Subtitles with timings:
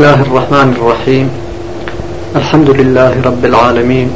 [0.00, 1.28] الله الرحمن الرحيم
[2.38, 4.08] الحمد لله رب العالمين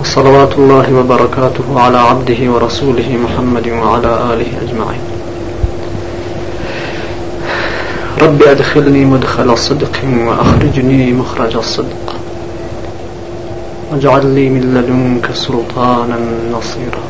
[0.00, 5.04] وصلوات الله وبركاته على عبده ورسوله محمد وعلى آله أجمعين
[8.24, 12.04] رب أدخلني مدخل صدق وأخرجني مخرج الصدق
[13.92, 16.18] واجعل لي من لدنك سلطانا
[16.60, 17.04] نصيرا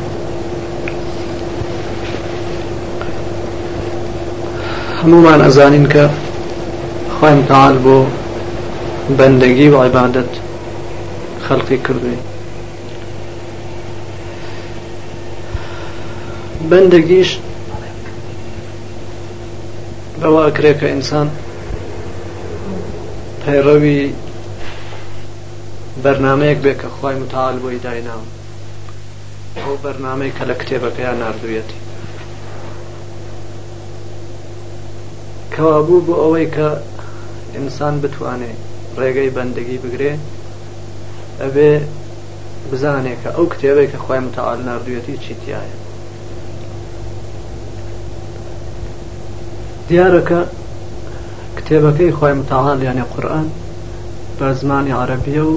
[5.01, 6.05] هەمومان أزانينك کە
[7.21, 7.97] خوای تعال بۆ
[9.17, 10.31] بەندەگی و عیبادەت
[11.47, 12.17] خەڵقی کردوێ
[16.69, 17.29] بەندەگیش
[20.21, 21.27] بەوە ئەکرێ کە ئینسان
[23.45, 24.03] پەیڕەوی
[26.03, 28.23] بەرنمەیەک بێ کە خی متال بۆی داینام
[29.63, 31.79] ئەو بەرنمەی کە لە کتێبەکەیان نردوێتی
[35.53, 36.69] کەوابوو بۆ ئەوەی کە
[37.55, 38.51] ئینسان بتوانێ
[38.99, 40.13] ڕێگەی بەندگی بگرێ
[41.41, 41.71] ئەبێ
[42.71, 45.77] بزانێ کە ئەو کتێبێک کە خۆی متعاال نردوێتی چیتیایە
[49.89, 50.41] دیارەکە
[51.57, 53.47] کتێبەکەی خۆی متعاال یانە قورآن
[54.37, 55.55] بە زمانی عربیە و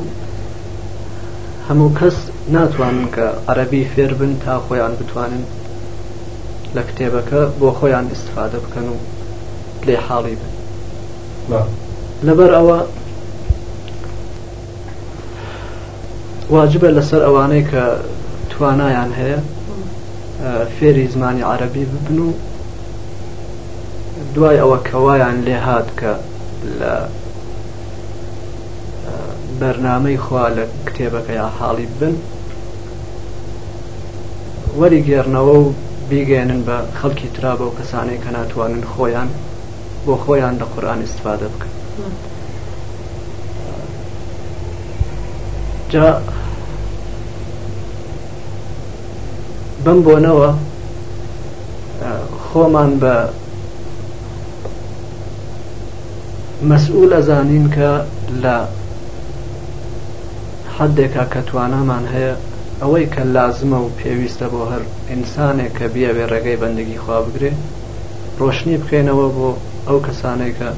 [1.69, 2.17] هەموو کەس
[2.55, 5.45] ناتوانن کە عەربی فێربن تا خۆیان بتوانن
[6.75, 8.97] لە کتێبەکە بۆ خۆیان استفادە بکەن و
[9.86, 10.53] لێ حاڵی بن.
[12.27, 12.78] لەبەر ئەوە
[16.55, 17.84] واجبە لەسەر ئەوانەی کە
[18.53, 19.41] توانایان هەیە
[20.78, 22.33] فێری زمانی عربی ببن و
[24.34, 26.13] دوای ئەوە کەوایان لێ هات کە
[26.80, 26.92] لە
[29.61, 32.14] بەرنامەی خوا لە کتێبەکە یا حاڵی بن
[34.79, 35.67] وەری گێرنەوە و
[36.11, 39.29] بیگەێنن بە خەڵکی ترا بە و کەسانەی کە ناتوانن خۆیان
[40.07, 41.73] بۆ خۆیان لە قورآان استفادە بکەن
[45.93, 46.09] جا
[49.87, 50.49] بم بۆنەوە
[52.47, 53.15] خۆمان بە
[56.69, 57.91] مەسئول ئەزانین کە
[58.43, 58.57] لە
[60.77, 62.35] حدێکا کە توانامان هەیە
[62.83, 67.53] ئەوەی کە لازمە و پێویستە بۆ هەر ئینسانێک کە بیاوێ ڕێگەی بەندگی خوا بگرێ
[68.41, 69.49] ڕۆشنی بکەینەوە بۆ
[69.89, 70.71] ئەو کەسانێک کە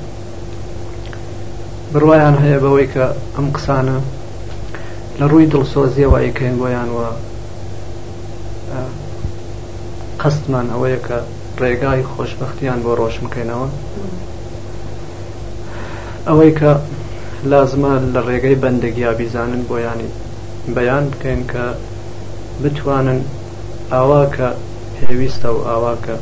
[1.96, 3.04] بڕواان هەیە بەوەی کە
[3.36, 3.98] ئەم قسانە
[5.18, 7.08] لە ڕووی دڵسۆزیەوە یەکەین بۆیانەوە
[10.22, 11.18] قستمان ئەوەیە کە
[11.62, 13.68] ڕێگای خۆشببختیان بۆ ڕۆشنکەینەوە
[16.28, 16.72] ئەوەی کە
[17.50, 20.10] لازمە لە ڕێگەی بەندگیا بیزانن بۆیانی
[20.76, 21.64] بەیان بکەین کە
[22.62, 23.20] بتوانن
[23.92, 24.48] ئاوا کە
[24.96, 26.14] پێویستە و ئاوا کە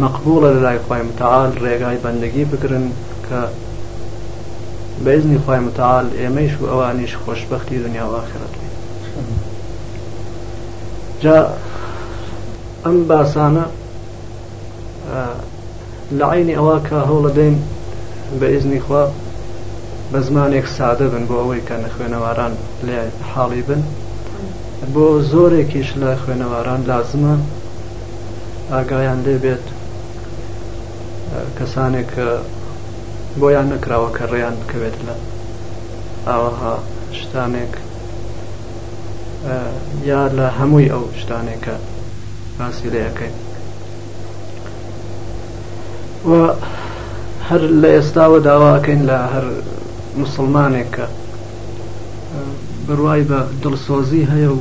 [0.00, 2.86] مەقبولە لە لای خۆی متعاال ڕێگای بەندگی بگرن
[3.30, 3.42] کە
[5.06, 8.54] بەزنی خی متال ئێمەش و ئەوانیش خۆشببختی دنیا واخرەت
[11.22, 11.36] جا
[12.84, 13.64] ئەم باسانە
[16.18, 17.56] لە عینی ئەوە کە هەوڵە دەین
[18.40, 19.04] بە ئزنی خوا
[20.12, 22.52] بە زمانێک سادە بن بۆ ئەوەی کە نەخوێنەواران
[22.86, 23.00] لێ
[23.32, 23.82] حاڵی بن
[24.94, 27.34] بۆ زۆرێکیش لە خوێنەواران لازمە
[28.72, 29.64] ئاگایان لێ بێت
[31.58, 32.10] کەسانێک
[33.42, 35.14] بۆیان نەکراوە کە ڕێیان بکەوێت لە
[36.28, 36.74] ئاوەها
[37.20, 37.72] شتانێک
[40.10, 41.76] یا لە هەمووی ئەو شتانێکە
[42.58, 43.34] باسی لەیەکەین
[46.28, 46.32] و
[47.48, 49.46] هەر لە ئێستاوە داواکەین لە هەر
[50.22, 51.06] مسلمانێکە
[52.86, 54.58] بڕوای بە دڵسۆزی هەیە و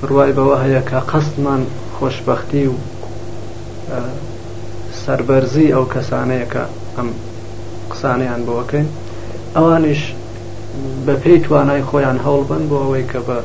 [0.00, 1.62] بڕوای بەوە هەیە کە قەستمان
[1.96, 2.74] خۆشببختی و
[5.02, 6.64] سربەرزی ئەو کەسانەیەکە
[6.96, 7.08] ئەم
[7.92, 8.86] قسانیان بۆکەین
[9.56, 10.00] ئەوانش
[11.06, 13.38] بە پێی توانای خۆیان هەوڵبن بۆ ئەوەی کە بە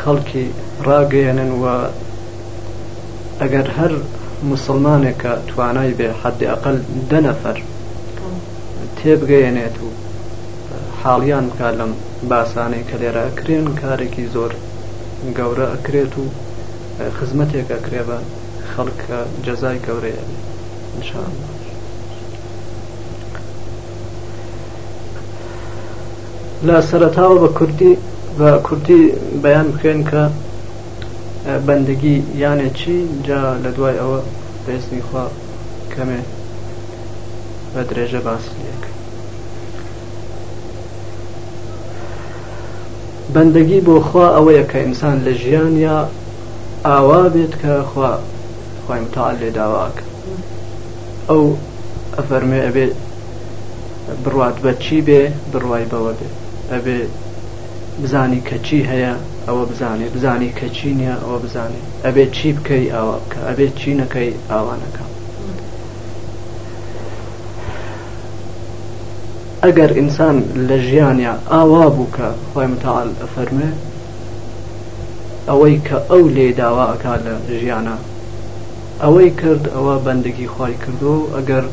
[0.00, 0.44] خەڵکی
[0.86, 1.64] ڕاگەێنن و
[3.40, 3.92] ئەگەر هەر
[4.52, 6.76] مسلمانێکە توانای بێ حەدی ئەقل
[7.10, 7.58] دەنەفەر
[8.98, 9.88] تێبگەێنێت و
[11.00, 11.92] حاڵیان بکە لەم
[12.30, 14.52] باسانەی کە لێرە ئەکرێن کارێکی زۆر
[15.36, 16.24] گەورە ئەکرێت و
[17.16, 18.18] خزمەتێک ئەکرێ بە
[18.72, 20.24] خەڵکە جەزای گەورەیە
[20.98, 21.46] انشاء الله
[26.66, 27.92] لە سەرتاوە بە کوردی
[28.38, 29.00] بە کوردی
[29.44, 30.22] بەیان بکەن کە
[31.66, 32.94] بەندگی یانێ چی
[33.26, 34.20] جا لە دوای ئەوە
[34.66, 35.24] پێستنی خوا
[35.92, 36.20] کەمێ
[37.72, 38.82] بە درێژە باسیەک
[43.34, 45.98] بەندگی بۆ خوا ئەوەیە کە ئینسان لە ژیان یا
[46.86, 48.12] ئاوا بێت کە خوا
[48.84, 50.04] خۆی متال لێ داواکە
[51.28, 51.42] ئەو
[52.18, 52.86] ئەفەرمێ ئەبێ
[54.24, 55.22] بڕات بە چی بێ
[55.52, 56.41] بڕوای بەوە بێت
[56.76, 57.00] ئەبێ
[58.02, 59.14] بزانی کەچی هەیە
[59.46, 64.30] ئەوە بزانێ بزانی کەچی نییە ئەوە بزانێ ئەبێ چی بکەی ئاوا بکە ئەبێ چی نەکەی
[64.50, 65.04] ئاوانەکە
[69.64, 70.36] ئەگەر ئینسان
[70.68, 73.70] لە ژیانیا ئاوا بوو کە خۆی متال ئەفەرمێ
[75.48, 77.96] ئەوەی کە ئەو لێداوا ئەک لە ژیانە
[79.02, 81.64] ئەوەی کرد ئەوە بەندگی خی کردو ئەگەر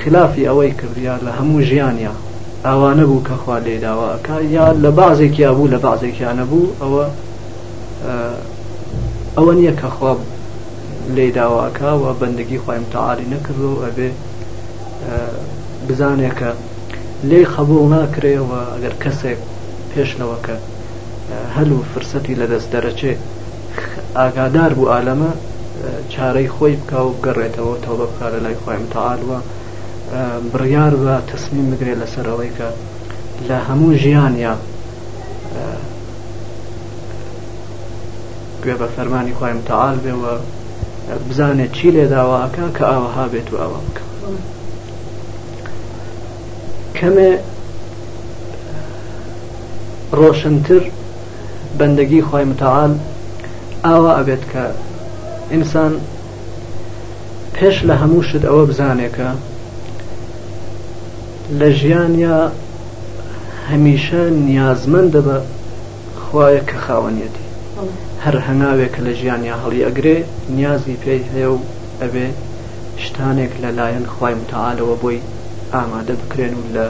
[0.00, 2.14] خلافی ئەوەی کردیا لە هەموو ژیانیا
[2.68, 7.04] ئەوانە بوو کە خوا لێداوە یا لە بازێکی بوو لە بازێکیانە بوو ئەوە
[9.36, 10.12] ئەوە نییە کە خوا
[11.16, 14.08] لێداواکەوە بەندگی خۆیم تەعالی نەکردەوە ئەبێ
[15.88, 16.50] بزانێکە
[17.28, 19.40] لێ خەبوو ناکرێەوە ئەگەر کەسێک
[19.92, 20.56] پێشنەوەکە
[21.56, 23.12] هەل و فرسەتی لەدەست دەرەچێ
[24.18, 25.32] ئاگادار بوو ئالەمە
[26.12, 29.38] چارەی خۆی بکە و گەڕێتەوە تەڵە بکار لە لای خۆیم تەعاالوە
[30.52, 32.68] بڕیار بە تەسمیم بگرێت لەسەرەوەی کە
[33.48, 34.54] لە هەموو ژیانیا
[38.62, 40.34] گوێ بە فەرمانی خۆیم تەعاال بێەوە
[41.28, 44.02] بزانێت چی لێداواکە کە ئاوەها بێت و ئاوا بکە
[46.98, 47.30] کەمێ
[50.18, 50.82] ڕۆشنتر
[51.78, 52.92] بەندەگی خۆی متعاال
[53.84, 54.64] ئاوا ئەبێت کە
[55.52, 55.92] ئینسان
[57.56, 59.28] پێش لە هەموو شت ئەوە بزانێکە
[61.60, 62.38] لە ژیانیا
[63.70, 64.14] هەمیشە
[64.48, 65.36] نیازمەندە بە
[66.22, 67.46] خوایە کە خاوەنیەتی
[68.24, 70.16] هەر هەناوێک لە ژیانیا هەڵی ئەگرێ
[70.56, 71.58] نیازی پێی هەیە و
[72.02, 72.28] ئەبێ
[73.04, 75.18] شتانێک لەلایەن خی متعاالەوە بۆی
[75.74, 76.86] ئامادە بکرێن و لە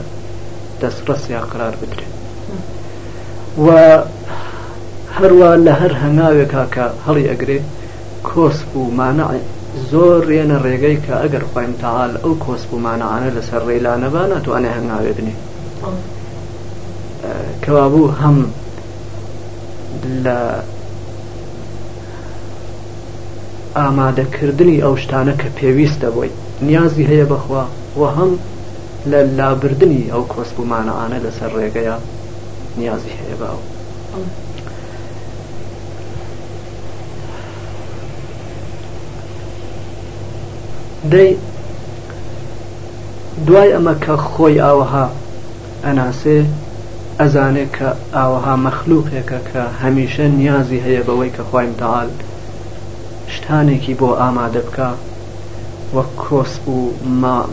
[0.81, 2.13] دەستڕستیا قرار بدرێن
[3.65, 3.67] و
[5.17, 7.59] هەروە لە هەر هەناوێکا کە هەڵی ئەگرێ
[8.29, 9.25] کۆسب و مانە
[9.91, 15.35] زۆر ڕێنە ڕێگەی کە ئەگەر خۆیم تاال ئەو کۆسبوومانەانە لەسەر ڕێلانەبان ناتوانێ هەنگاوێبنێ
[17.65, 18.37] کەوابوو هەم
[20.25, 20.39] لە
[23.79, 26.31] ئامادەکردنی ئەو شتانە کە پێویستە بۆی
[26.69, 27.65] نیازی هەیە بەخوا
[28.01, 28.33] و هەم
[29.11, 31.97] لە لابردنی ئەو کۆسبوومانەانە لەسەر ڕێگەیە
[32.81, 33.59] نیازی هەیە باو.
[41.11, 41.37] دەی
[43.47, 45.07] دوای ئەمە کە خۆی ئاوەها
[45.85, 46.39] ئەناسێ
[47.21, 52.11] ئەزانێت کە ئاوەها مەخلووقێکە کە هەمیشە نیازی هەیە بەوەی کە خۆیم تەعاال
[53.35, 54.89] شتانێکی بۆ ئامادە بکە
[55.95, 56.79] وەک کۆسب و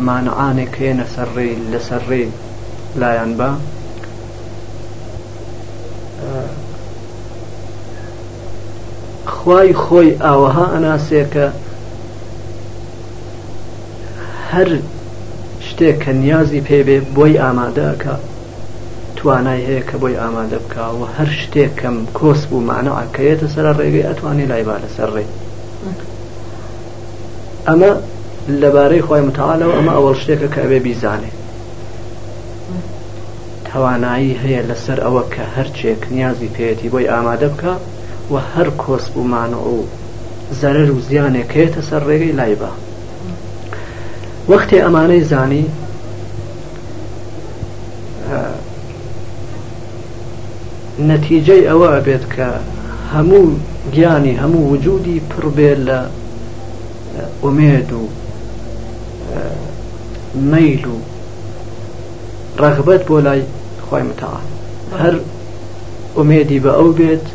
[0.05, 2.23] مانعانێک هێنە سەرڕێ لەسەرڕێ
[3.01, 3.49] لایەن بە
[9.33, 11.47] خوای خۆی ئاوەها ئەناسێکە
[14.51, 14.69] هەر
[15.67, 18.15] شتێک کە نیازی پێبێ بۆی ئامادەکە
[19.19, 24.49] توانای هەیە کە بۆی ئامادە بکەوە هەر شتێک کەم کۆس بوو معنەعکەیەتە سەر ڕێگەی ئەتوانێت
[24.51, 25.25] لای با لەسەر ڕێ
[27.67, 27.91] ئەمە
[28.61, 31.31] لەبارەی خۆی متعاالەوە ئەمە ئەوەڵ شتێکە کەوێ بیزانێ
[33.69, 37.73] توانایی هەیە لەسەر ئەوە کە هەرچێک نیازی پێەتی بۆی ئامادە بکە
[38.31, 39.79] و هەر کۆس بوومانە و
[40.61, 42.71] زەرەر و زیانێک هەیەتە سەر ڕێگەی لای بە
[44.51, 45.65] وەختێ ئەمانەی زانی
[51.09, 52.49] نەتیجەی ئەوە بێت کە
[53.13, 53.47] هەموو
[53.93, 55.99] گیانی هەموو وجودی پڕبێت لە
[57.43, 58.03] ئومێد و
[60.51, 60.97] مەیل و
[62.61, 63.41] ڕغبەت بۆ لای
[63.85, 64.45] خۆی متعاال
[65.01, 65.15] هەر
[66.17, 67.25] ئومێدی بە ئەو بێت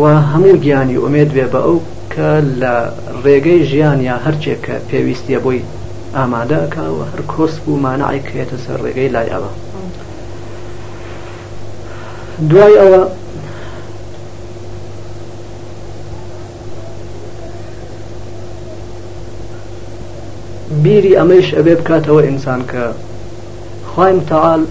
[0.00, 1.76] و هەموو گیانی ئومێد بێ بە ئەو
[2.12, 2.74] کە لە
[3.24, 5.62] ڕێگەی ژیانیا هەرچێک کە پێویستە بۆی
[6.16, 9.50] ئامادەکە و هەر کۆس بوو مانەعیکێتە سەر ڕێگەی لای ئەوە
[12.50, 13.02] دوای ئەوە
[20.82, 22.82] بیری ئەمەش ئەبێ بکاتەوە ئینسان کە
[23.90, 24.62] خوایم تەعاال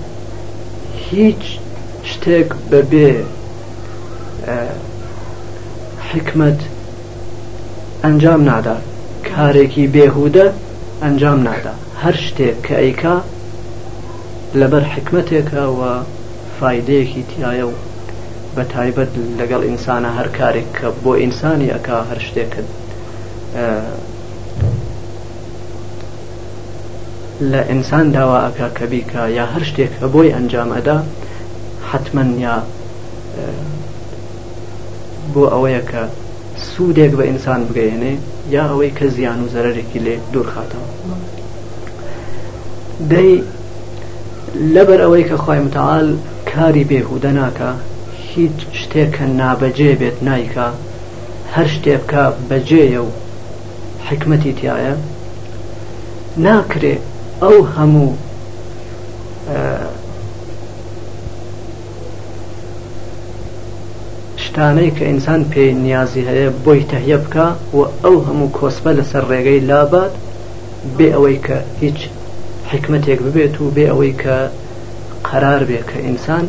[1.09, 1.41] هیچ
[2.11, 3.11] شتێک بەبێ
[6.09, 6.59] حکمت
[8.03, 8.77] ئەنجام نادا
[9.29, 10.47] کارێکی بێهودە
[11.03, 11.71] ئەنجام نادا
[12.03, 13.15] هەر شتێک کە ئەیکا
[14.59, 15.91] لەبەر حکمتێکەوە
[16.59, 17.71] فیدەیەکی تایە و
[18.55, 22.67] بە تایبەت لەگەڵ ئینسانە هەر کارێک کە بۆ ئینسانی ئەک هەر شتێکت
[27.51, 30.97] لە ئینسان داوا ئەک کە بیکە یا هەر شتێک کە بۆی ئەنجام ئەدا
[31.91, 32.55] حتمما یا
[35.33, 36.01] بۆ ئەوەیە کە
[36.69, 38.15] سوودێک بە ئینسان بگەێنێ
[38.49, 40.87] یا ئەوەی کە زیان و زەرێکی لێ دوورخاتەوە
[43.11, 43.33] دەی
[44.73, 46.09] لەبەر ئەوەی کە خی متعاال
[46.53, 47.71] کاری بێهودە ناکە
[48.33, 50.67] هیچ شتێککە نابەجێ بێت نیکە
[51.53, 53.09] هەر شتێبکە بەجێیە و
[54.07, 54.95] حکمەتی تایە
[56.45, 56.95] ناکرێ
[57.41, 58.11] ئەو هەموو
[64.55, 67.47] شتانەی کە ئینسان پێی نیازی هەیە بۆی تەهیە بکە
[67.77, 70.13] و ئەو هەموو کۆسپە لەسەر ڕێگەی لابات
[70.97, 71.99] بێ ئەوەی کە هیچ
[72.71, 74.37] حکمتێک ببێت و بێ ئەوەی کە
[75.27, 76.45] قەرار بێ کە ئینسان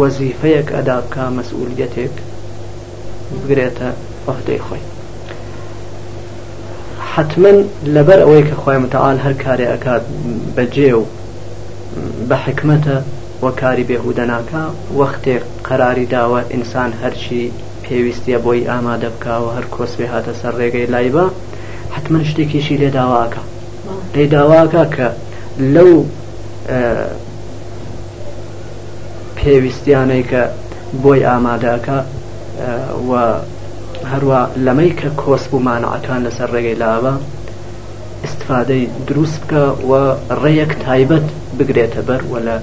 [0.00, 2.14] وەزیفەیەک ئەدا بکە مەسئولەتێک
[3.40, 3.88] بگرێتە
[4.30, 4.82] عهدەی خۆی
[7.14, 7.52] حتمما
[7.94, 10.04] لەبەر ئەوەی کە خۆی متعاال هەر کارێ ئەکات
[10.56, 11.04] بەجێ و
[12.28, 12.98] بە حکمەتە
[13.44, 14.62] وە کاری بێهودە ناکە
[14.98, 17.42] وەختێک قەراری داوە ئینسان هەرچی
[17.84, 21.24] پێویستە بۆی ئامادە بکەوە هەر کۆسبێ هاتە سەر ڕێگەی لایبە
[21.94, 23.40] حتمما شتێکیشی لێ داواکە
[24.14, 25.08] لێ داواکە کە
[25.74, 25.92] لەو
[29.38, 30.42] پێویستیانەی کە
[31.02, 31.98] بۆی ئامادەکە
[33.08, 33.12] و
[34.12, 37.12] هەروە لەمەی کە کۆسب و مانەعەکان لەسەر ڕێگەی لاوە
[38.26, 39.90] استفادەی دروست بکە و
[40.42, 41.26] ڕێیەک تایبەت
[41.58, 42.56] بگرێتە بەر وە لە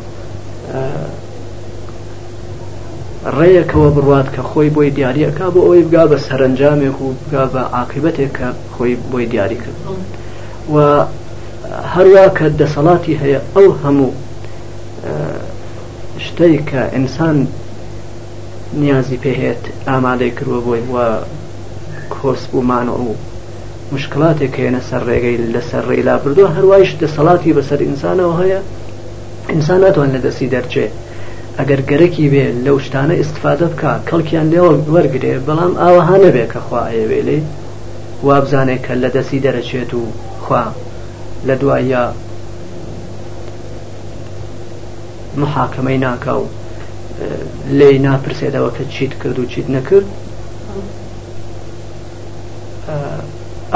[3.40, 8.32] ڕێیەکەوە بڕوات کە خۆی بۆی دیارریەکە بۆ ئەوی بگا بە سەرنجامێک و بگا بە عاقبەتێک
[8.38, 9.78] کە خۆی بۆی دیاری کرد
[10.74, 10.76] و
[11.94, 14.10] هەروە کە دەسەڵاتی هەیە ئەو هەموو
[16.26, 17.38] شتەی کە ئینسان
[18.82, 21.08] نیازی پێهێت ئامادەی کردوە بۆی وە
[22.16, 23.14] کۆس بوومانە و
[23.96, 28.60] مشکلاتێک هێنە سەر ڕێگەی لەسەر ڕێی لابردووە هەروایش دەسەڵاتی بەسەر ئینسانەوە هەیە
[29.50, 30.86] ئینسان ناتوانێت دەستی دەرچێ
[31.60, 36.84] ئەگەر گەرەکی بێ لەو شتانە استفادە بکە کەڵکیان لێوە وەرگێ بەڵام ئاوەها نەبێ کە خوا
[36.96, 37.40] ئەوێ لێ
[38.26, 40.04] وا بزانێت کە لە دەستی دەرەچێت و
[40.44, 40.66] خوا
[41.48, 42.04] لە دوایە
[45.42, 46.46] محاکەمەی ناکە و
[47.78, 50.08] لێ ناپرسێتەوە کە چیت کرد و چیت نەکرد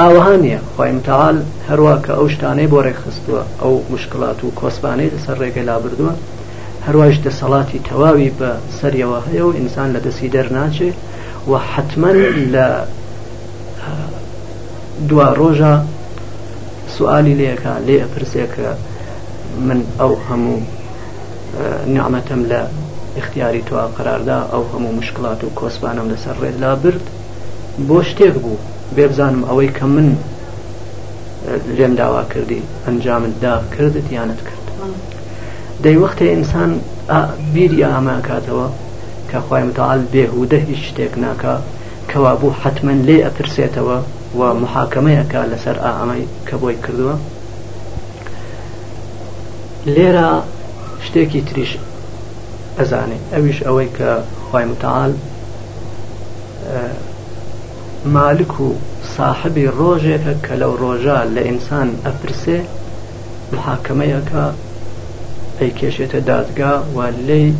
[0.00, 1.36] ئاوەها نییە خی متال
[1.70, 6.14] هەروە کە ئەو شتانەی بۆ ڕێکخستووە ئەو مشکلات و کۆسبانەی لەسەر ڕێگەی لابردووە
[6.86, 10.96] هەروەش دەسەڵاتی تەواوی بە سەریەوە هەیە و ئینسان لە دەستی دەرناچێت
[11.50, 12.10] و حتما
[12.54, 12.66] لە
[15.08, 15.74] دوا ڕۆژە
[16.94, 18.70] سوالی لەکە لێ ئەپرسێکە
[19.68, 20.60] من ئەو هەموو
[21.96, 22.60] نعمەتم لە
[23.20, 27.04] اختیاری تۆ قراردا ئەو هەموو مشکلات و کۆسبانم لەسەر ڕێلا برد
[27.88, 28.58] بۆ شتێک بوو
[28.94, 30.08] بێ بزانم ئەوەی کە من
[31.78, 34.62] لێم داوا کردی ئەنجامت دا کردت یانت کرد
[35.84, 36.70] دەی وەختێ ئینسان
[37.54, 38.68] بیری ئاماکاتەوە
[39.30, 41.54] کە خخوای متعاال بێهودە هیچ شتێک ناکە
[42.10, 43.98] کەوا بوو حتمما لێ ئەپرسێتەوە
[44.38, 47.14] و محاکەمەیەکە لەسەر ئامای کە بۆی کردووە
[49.94, 50.28] لێرە
[51.06, 51.72] شتێکی تریش
[52.78, 54.08] ئەزانێ ئەویش ئەوەی کە
[54.40, 55.12] خخوای متعاال
[58.04, 58.72] مالک و
[59.16, 62.58] ساحبی ڕۆژێکە کە لەو ڕۆژە لە ئینسان ئەپرسێ
[63.52, 64.42] محاکەمەیەکە
[65.58, 67.54] پێی کێشێتە دادگا و لێی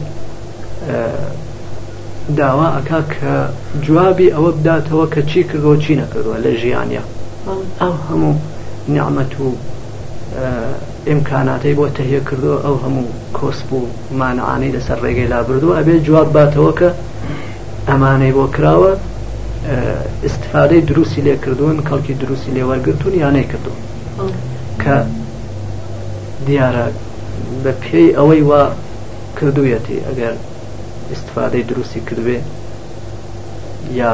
[2.36, 3.32] داوا ئەکا کە
[3.84, 7.04] جوابی ئەوە بداتەوە کە چی کردۆ چی نەکردووە لە ژیانیا
[7.80, 8.34] ئەو هەموو
[8.94, 9.48] نعممە و
[11.08, 13.80] ئیمکاناتەی بۆ تهەیە کردو ئەو هەموو کۆسپ و
[14.20, 16.88] مانعانەی لەسەر ڕێگەی لابردووە ئەبێ جواب باتەوە کە
[17.88, 18.92] ئەمانەی بۆ کراوە
[20.24, 23.78] استفادەی دروستی لێکردوون کەڵکی دروستی لێوەرگتون یانەیکردون
[24.82, 24.96] کە
[26.46, 26.86] دیارە
[27.64, 28.62] بە پێی ئەوەی وا
[29.38, 30.34] کردویەتی ئەگەر
[31.14, 32.38] استفادەی دروستی کردوێ
[34.00, 34.12] یا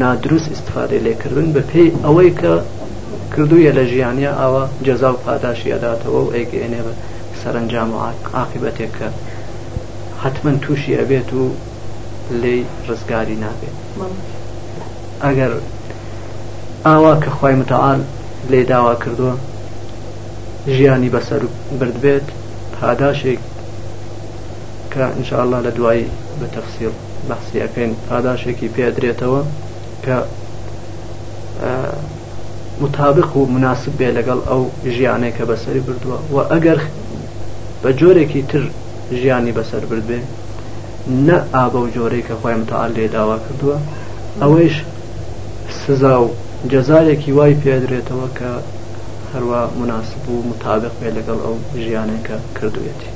[0.00, 2.52] نادروست استفادەی لێکردن بە پێی ئەوەی کە
[3.34, 6.92] کردویە لە ژیانیا ئەوە جەزا و پاداشی ئەداتەوە و ئەیگەێنێ بە
[7.40, 7.98] سەرنجام و
[8.38, 9.08] عاقبەتێک کە
[10.22, 11.42] حتمما تووشی ئەبێت و
[12.42, 12.58] لی
[12.88, 13.78] ڕزگاری نابێت.
[15.24, 15.52] ئەگەر
[16.86, 18.00] ئاوا کە خی متعاال
[18.50, 19.34] لێ داوا کردووە
[20.76, 21.42] ژیانی بەسەر
[21.80, 22.26] برد بێت
[22.80, 23.40] پاداشێک
[24.92, 26.06] کە انشاءله لە دوایی
[26.40, 26.92] بە تەفسیل
[27.28, 29.42] بەخسیەکەین پاداشێکی پێدرێتەوە
[30.04, 30.16] کە
[32.82, 34.62] مطابق و مناسب بێ لەگەڵ ئەو
[34.96, 36.80] ژیانێک کە بەسەری بردووە و ئەگەر
[37.82, 38.62] بە جۆرێکی تر
[39.20, 40.20] ژیانی بەسەر بردبێ
[41.26, 43.76] نە ئابە و جۆرەی کە خۆیم تەعال لێ داوا کردووە
[44.42, 44.76] ئەوەیش
[45.86, 46.30] سزا و
[46.70, 48.52] جەزارێکی وای پێدرێتەوە کە
[49.32, 53.10] هەروە مناسب و مطابق بێ لەگەڵ ئەو ژیانێکە کردوێتی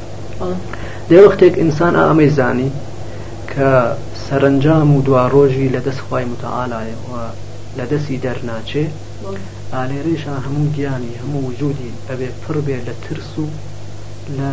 [1.08, 2.70] دێ وەختێک ئینسان ئەمەی زانی
[3.52, 3.70] کە
[4.26, 7.24] سەرنجام و دواڕۆژی لە دەست خی متعاالایەوە
[7.78, 8.84] لە دەستی دەرناچێ
[9.74, 13.46] ئالێرەیشان هەموو گیانی هەموو وجودی ئەبێ پڕ بێ لە ترس و
[14.38, 14.50] لە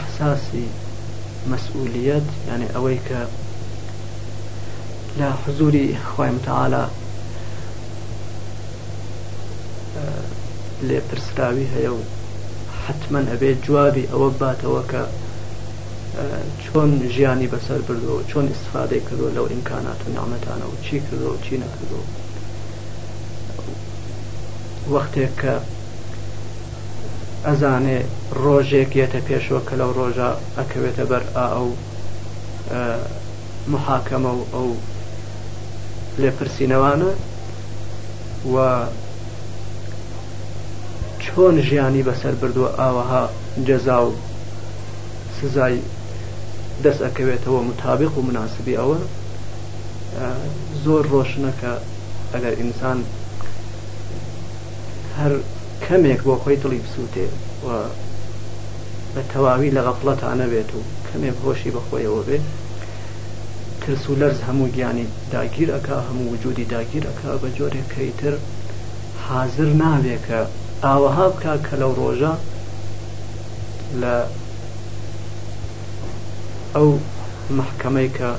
[0.00, 0.66] احساسی
[1.50, 3.20] مەسئولیت یعنی ئەوەی کە
[5.18, 6.84] لە حزوری خۆی متعاالە
[10.88, 12.00] لێ پرسراوی هەیە و
[12.88, 15.02] حتمما ئەبێت جوابی ئەوە باتەوە کە
[16.64, 21.56] چۆن ژیانی بەسەر بردەوە چۆن استفادەی کردو لەو ئیمکانات و نامەتانەوە چی کردو و چی
[21.64, 22.00] نەکردو
[24.94, 25.54] وەختێک کە
[27.46, 27.98] ئەزانێ
[28.42, 31.68] ڕۆژێک یەتە پێشەوە کە لەو ڕۆژە ئەکەوێتە بەر ئا ئەو
[33.72, 34.68] محاکەمە و ئەو
[36.20, 37.08] لێپرسینەوانە
[38.54, 38.56] و
[41.24, 43.24] چۆن ژیانی بەسەر بردووە ئاوەها
[43.66, 44.10] جەزا و
[45.40, 45.78] سزای
[46.84, 48.98] دەست ئەکەوێتەوە مطابق و مناسبی ئەوە
[50.84, 51.72] زۆر ڕۆشنەکە
[52.34, 52.98] ئەگەر ئینسان
[55.16, 55.32] هەر
[55.84, 57.26] کەمێک بۆ خۆی دڵی بسووتێ
[57.64, 57.68] و
[59.14, 62.44] بە تەواوی لە غەفڵەتانە بێت و کەمێک هۆشی بەخۆیەوە بێت
[63.86, 68.32] ترس و لەرز هەموو گیانی داگیر ئەک هەموو وجودی داگیر ئەک بە جۆرێکەی تر
[69.28, 70.40] حاضر ناوێکە
[70.84, 72.32] ئاوەها بکە کە لەو ڕۆژە
[74.00, 74.14] لە
[76.74, 76.90] ئەو
[77.58, 78.30] محکەمەی کە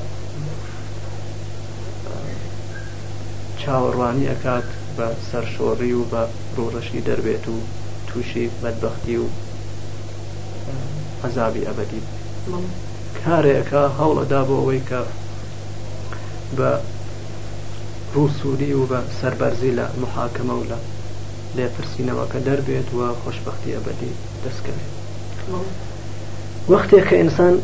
[3.60, 4.66] چاوەڕوانی ئەکات
[4.98, 6.24] بە سەرشۆڕی و بە
[6.58, 7.56] ڕۆڕەشی دەربێت و
[8.08, 9.26] تووشی بەدبختی و
[11.26, 12.02] عذابی ئەبدی
[13.24, 15.02] کارێکە هەوڵەدا بۆ ئەوەی کە
[16.58, 16.72] بە
[18.16, 20.78] ڕووسوری و بە سەربەرزی لە محاکەمە و لە
[21.56, 24.92] لێپرسینەوەکە دەربێت وە خۆشببختی ئەبدی دەستکەوێت
[26.72, 27.56] وەختێک کە ئینسان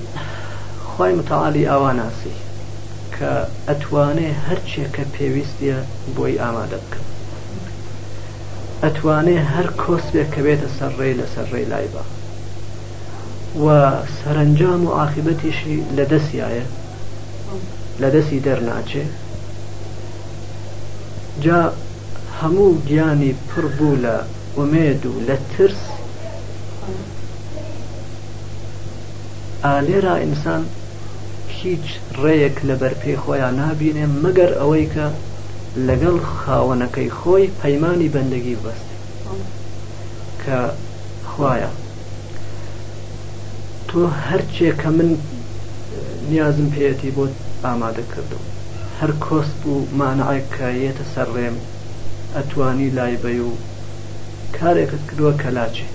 [0.91, 2.35] خی متعالی ئاواناسی
[3.15, 3.31] کە
[3.67, 5.77] ئەتوانێ هەرچێکە پێویستە
[6.15, 7.07] بۆی ئامادە بکەن
[8.83, 12.03] ئەتوانێ هەر کۆسبێک کە بێتە سەرڕێ لە سەرڕێ لایبە
[13.63, 13.65] و
[14.19, 16.65] سەرنجام و عاقبەتیشی لە دەستایە
[18.01, 19.03] لە دەستی دەرناچێ
[21.43, 21.59] جا
[22.41, 24.15] هەموو گیانی پڕ بوو لە
[24.57, 25.83] ئومێد و لە ترس
[29.65, 30.63] ئالێرا ئینسان
[31.59, 31.85] هیچ
[32.23, 35.05] ڕێیەک لە بەرپێی خۆیان نابینێ مەگەر ئەوەی کە
[35.87, 38.89] لەگەڵ خاوەنەکەی خۆی پەیمانی بەندەگی بەست
[40.43, 40.59] کە
[41.29, 41.71] خوایە
[43.87, 45.09] تۆ هەرچێ کە من
[46.29, 47.25] نیازم پێەتی بۆ
[47.65, 48.37] ئامادە کردو
[48.99, 51.55] هەر کۆست و مانەعیکایەتە سەر ڕێم
[52.35, 53.51] ئەتوانی لایبەی و
[54.57, 55.87] کارێکت کردووە کەلاچێ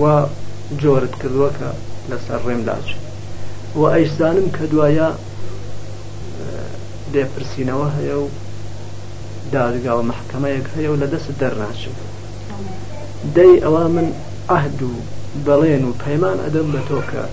[0.00, 0.02] و
[0.82, 1.68] جۆرت کردووە کە
[2.10, 2.96] لەسەر ڕێم لاچێ
[3.78, 5.08] و ئەیسانم کە دوایە
[7.14, 8.26] دێپرسینەوە هەیە و
[9.54, 11.94] دادگاوە محکمەیەک هەیە و لە دەست دەرناچم
[13.36, 14.06] دەی ئەوە من
[14.50, 14.92] ئەهد و
[15.46, 17.24] بەڵێن و پەیمان ئەدەم بە تۆ کە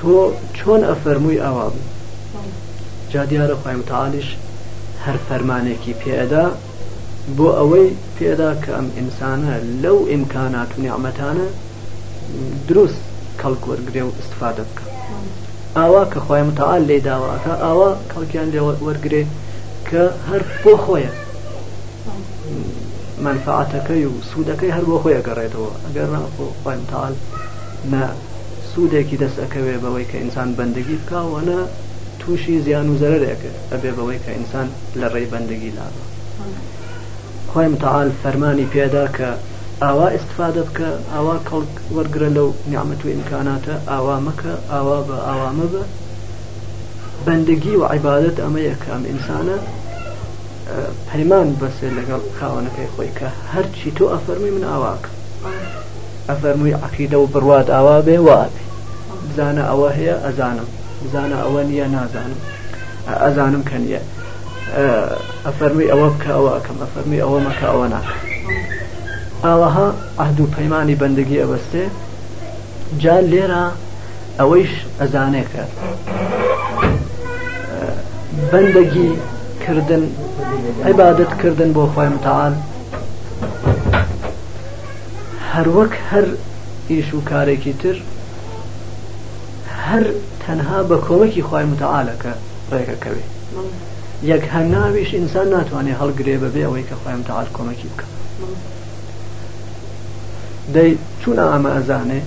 [0.00, 0.20] تۆ
[0.56, 1.84] چۆن ئەفەرمووی ئاوا بوو
[3.12, 4.28] جا دیارە خۆیمتەعاالش
[5.04, 6.44] هەر فەرمانێکی پێدا
[7.36, 11.46] بۆ ئەوەی پێدا کە ئەم ئینسانە لەو ئیمکانات و نیعممەتانە
[12.68, 13.02] دروست
[13.40, 14.84] کەڵکوەرگێ و استفادە بکە
[15.78, 19.22] ئاوا کە خۆی متعاال لێ داواکە ئاوا کەڵکیان لێ وەرگێ
[19.88, 21.12] کە هەر بۆ خۆیە
[23.26, 27.14] منفعاتەکەی و سوودەکەی هەر بۆ خۆی گەڕێتەوە ئەگەر ناخۆ خۆی متعاال
[27.92, 28.04] نە
[28.80, 31.60] سوودێکی دەست ئەەکەوێ بەوەی کە ئینسان بەندگی بکوەنە
[32.20, 34.68] تووشی زیان و زەرێکرد ئەبێ بەوەی کە ئینسان
[35.00, 36.02] لە ڕێی بەندگی لابە
[37.50, 39.28] خۆی متعاال فەرمانی پێدا کە
[39.84, 45.66] ئاوا استفادە بکە ئاوا کەڵک وەرگرە لەو نیامەت و ئیمکاناتە ئاوا مەکە ئاوا بە ئاوامە
[45.74, 45.82] بە
[47.26, 49.58] بەندگی و عیبادت ئەمە یەکەم ئینسانە
[51.08, 55.10] پەیمان بەسێ لەگەڵ خاوەنەکەی خۆی کە هەرچی تۆ ئەفەرمی من ئاواکە
[56.30, 58.62] ئەفەرمووی عقیدە و بڕوات ئاوا بێ وابێ
[59.30, 60.68] بزانە ئەوە هەیە ئەزانم
[61.02, 62.38] بزانە ئەوە نییە نازانم
[63.24, 64.00] ئەزانم کە نیە
[65.46, 68.18] ئەفەرمی ئەوە بکە ئەوە ئەکەم ئەفەرمی ئەوە مەکە ئەوە ناکەم
[69.44, 69.88] ئاوەها
[70.20, 71.84] ئەهد و پەیمانانی بەندگی ئەبەستێ
[73.02, 73.64] جا لێرە
[74.38, 75.72] ئەوەیش ئەزانێ کرد
[78.52, 79.10] بەندگی
[79.64, 80.04] کردن
[80.88, 82.54] عیبادت کردن بۆ خۆی متعاال
[85.52, 86.26] هەروەک هەر
[86.90, 87.96] ئیش و کارێکی تر
[89.90, 90.04] هەر
[90.46, 92.32] تەنها بە کۆمەکی خی متعاالەکە
[92.72, 93.24] ڕێکەکەوێ
[94.32, 98.06] یەک هەناویش ئینسان ناتوانێت هەڵگرێ بەبێ ئەوەی کە خۆیم تەعاال کۆمەکی بکە
[100.74, 100.90] دەی
[101.22, 102.20] چونە ئەمە ئەزانێ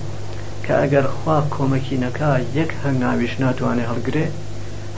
[0.65, 4.25] کە ئەگەر خوا کۆمەکی نەکە یەک هەنگاویش ناتوانێت هەڵگرێ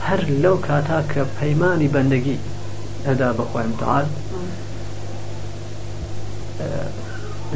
[0.06, 2.38] هەر لەو کاتا کە پەیمانی بەندەگی
[3.06, 4.06] ئەدا بەخۆیم تەعاال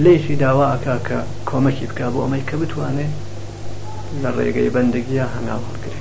[0.05, 1.18] لێشی داواکە کە
[1.51, 3.14] کۆمەکی بکە بۆ ئەمەی کە بتوانێت
[4.23, 5.99] لە ڕێگەی بەندگیە هەناڵکرێ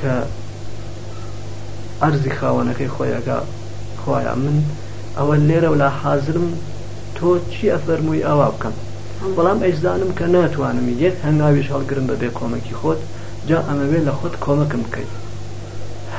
[0.00, 0.14] کە
[2.02, 3.38] ئەرزی خاوەنەکەی خۆیەکە
[4.02, 4.58] خۆیان من
[5.16, 6.48] ئەوە لێرە ولا حازرم
[7.16, 8.74] تۆ چی ئەفەرمووی ئاوا بکەم
[9.36, 13.00] بەڵام ئەیزانم کە ناتوانم یەک هەنگاویش هەڵگرم بەبێ کۆمەکی خۆت
[13.48, 15.12] جا ئەمەوێ لە خۆت کۆمەکم بکەیت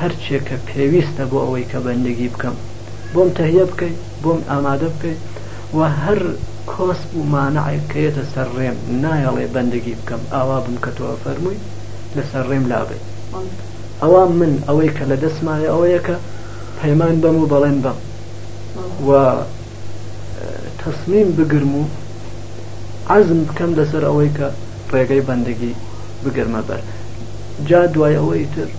[0.00, 2.56] هەرچێکە پێویستە بۆ ئەوەی کە بەندگی بکەم
[3.12, 5.20] بۆم تەهە بکەیت بۆم ئامادە بکەیت
[5.76, 6.20] و هەر
[6.74, 11.58] کۆس بوومانەعی کێتە سەر ڕێم نایەڵێ بەندگی بکەم ئاوا بم کە تۆ فەرمووی
[12.16, 12.98] لەسەر ڕێم لابێ
[14.02, 16.16] ئەوا من ئەوەی کە لە دەستمایە ئەوەیەکە
[16.78, 17.98] پەیمان بەم و بەڵێن بەم
[19.06, 19.10] و
[20.82, 21.82] تەسمیم بگرم و
[23.14, 24.46] عزم بکەم لەسەر ئەوەی کە
[24.92, 25.72] ڕێگەی بەندگی
[26.24, 26.80] بگرمە بەر
[27.68, 28.70] جا دوای ئەوەی تر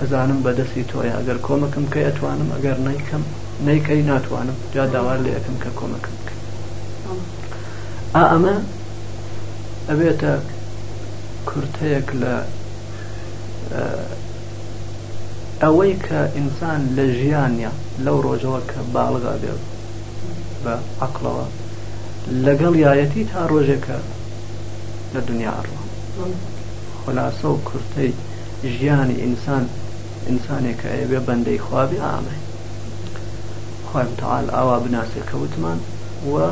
[0.00, 3.22] ئەزانم بەدەستی تۆی ئەگەر کۆمەکەم کە ئەتوانم ئەگەر نیکەم
[3.66, 6.14] نیکەی ناتوانم جا داوار لێ ئەەکەم کە کۆمەکەم
[8.14, 8.52] ئا ئەمە
[9.88, 10.32] ئەبێتە
[11.48, 12.34] کورتەیەک لە
[15.62, 17.70] ئەوەی کە ئینسان لە ژیانە
[18.04, 19.62] لەو ڕۆژەوە کە باڵغا بێت
[20.64, 20.74] بە
[21.06, 21.46] عقلەوە
[22.44, 23.98] لەگەڵ یایەتی تا ڕۆژێکە
[25.14, 25.82] لە دنیا ئەڕوە
[27.02, 28.12] خلاصە و کورتەی
[28.76, 29.64] ژیانی ئینسان
[30.28, 32.36] ئینسانێکە ئەبێ بەندەی خوابی ئامێ
[33.88, 35.78] خوتەال ئاوا بناسێ کەوتمان
[36.32, 36.46] وە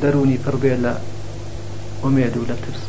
[0.00, 0.94] دەرونی پڕبێ لە
[2.02, 2.82] ئومێد و لە ترس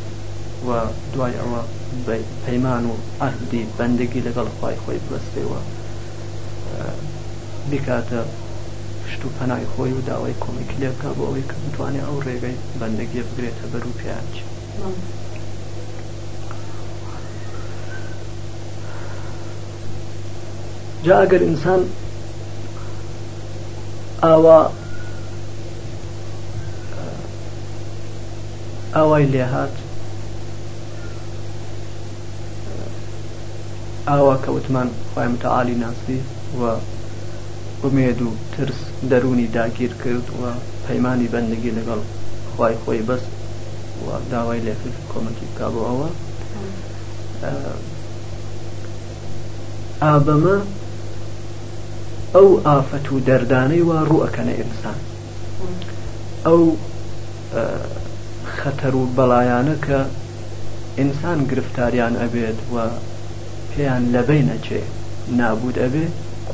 [0.68, 0.70] و
[1.12, 1.62] دوای ئەوە
[2.06, 5.60] بە پەیمان و ئەهدی بەندگی لەگەڵ خی خۆی بەستەوە
[7.70, 8.20] بکاتە
[9.10, 13.22] شت و پەنای خۆی و داوای کۆمیکی لێبکە بۆ ئەوەی کە بتوانێت ئەو ڕێگەی بەندگی
[13.28, 14.32] بگرێتە بەر و پیاچ
[21.06, 21.80] جا ئەگەر ئینسان
[24.24, 24.60] ئاوا
[28.94, 29.70] ئاوای لێهات
[34.08, 36.20] ئاوا کەوتمان خی متعالی ناسری
[36.60, 36.62] و
[37.82, 38.80] ئومێد و ترس
[39.10, 40.42] دەرونی داگیر کرد و
[40.86, 42.00] پەیمانی بەندگی لەگەڵ
[42.56, 43.30] خی خۆی بەست
[44.04, 46.08] و داوای لێکرد کۆمەکی بکا بۆ ئەوە
[50.02, 50.56] ئابەمە
[52.34, 54.98] ئەو ئافەت و دەردانەی وا ڕوەکەنە ئینسان
[56.46, 56.60] ئەو
[58.64, 59.98] خەتەر و بەڵایانە کە
[60.98, 62.76] ئینسان گرفتاریان ئەبێت و
[63.70, 64.82] پێیان لەبەی نەچێ
[65.38, 66.04] نابود ئەبێ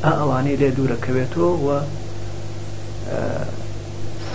[0.04, 1.68] ئەوانەی لێ دوورەکەوێتەوە و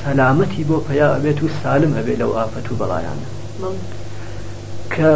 [0.02, 3.28] سەلامەتی بۆ پیا ئەبێت و سالم ئەبێ لەو ئافەت و بەڵایانە
[4.94, 5.12] کە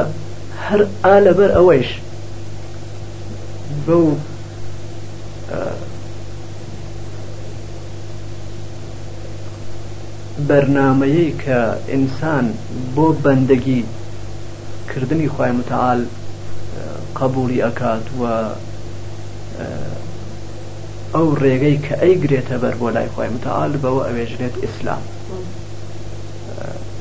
[0.66, 1.90] هەر ئا لەبەر ئەوەیش
[3.86, 4.06] بەو
[10.48, 11.60] بەرنمەیەی کە
[11.92, 12.46] ئینسان
[12.96, 13.84] بۆ بەندەگی
[14.94, 16.06] کردنی خی متعاال
[17.20, 18.24] قبولی ئەکات و
[21.16, 25.04] ئەو ڕێگەی کە ئەیگرێتە بەر بۆ لای خی متعاال بەوە ئەوێژرێت ئیسلام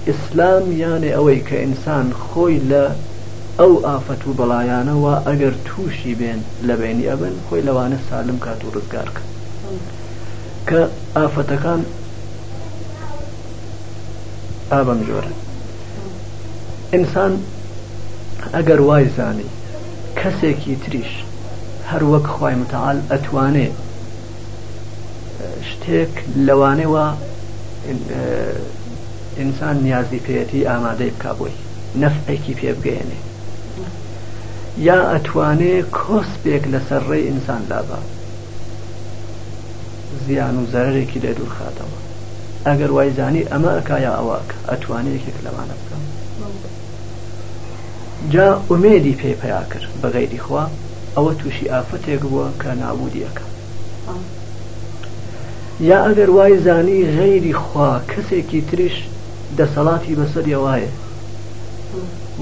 [0.08, 2.84] ئیسلام یانێ ئەوەی کە ئینسان خۆی لە
[3.60, 8.70] ئەو ئافەت و بەڵایانەوە ئەگەر تووشی بێن لە بینی ئەبن خۆی لەوانە سالم کات و
[8.76, 9.22] ڕزگارکە
[10.68, 10.80] کە
[11.16, 11.82] ئافەتەکان
[14.72, 15.30] ئابم جۆرە
[16.94, 17.32] ئینسان
[18.54, 19.48] ئەگەر وای زانی
[20.18, 21.12] کەسێکی تریش
[21.90, 23.68] هەرو وەک خی متعاال ئەتوانێ
[25.70, 26.12] شتێک
[26.46, 27.06] لەوانەوە
[29.38, 31.54] ئینسان نیازی پێەتی ئامادەی بک بۆی
[32.02, 33.18] نەفعێکی پێ بگەێنێ
[34.88, 37.98] یا ئەتوانێ کۆسپێک لەسەر ڕێی ئینسان لابە
[40.26, 41.94] زیان و زەرێکی لە دوور خاتەوە
[42.66, 46.02] ئەگەر وایزانی ئەمە ئەکایە ئەوەکە ئەتوانێت یەکێک لەمانە بکەم
[48.32, 50.64] جا ئومێدی پێ پیا کرد بە غەیری خوا
[51.16, 53.44] ئەوە تووشی ئافەتێک بووە کە نابودیەکە
[55.90, 58.96] یا ئەگەر وای زانی غەیری خوا کەسێکی تریش
[59.58, 60.92] دەسەڵاتی بەسەر وایە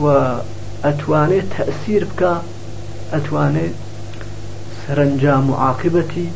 [0.03, 0.05] و
[0.85, 2.33] ئەتوانێت تەسیر بکە
[3.13, 3.75] ئەتوانێت
[4.81, 6.29] سەرنجام و عاقبەتی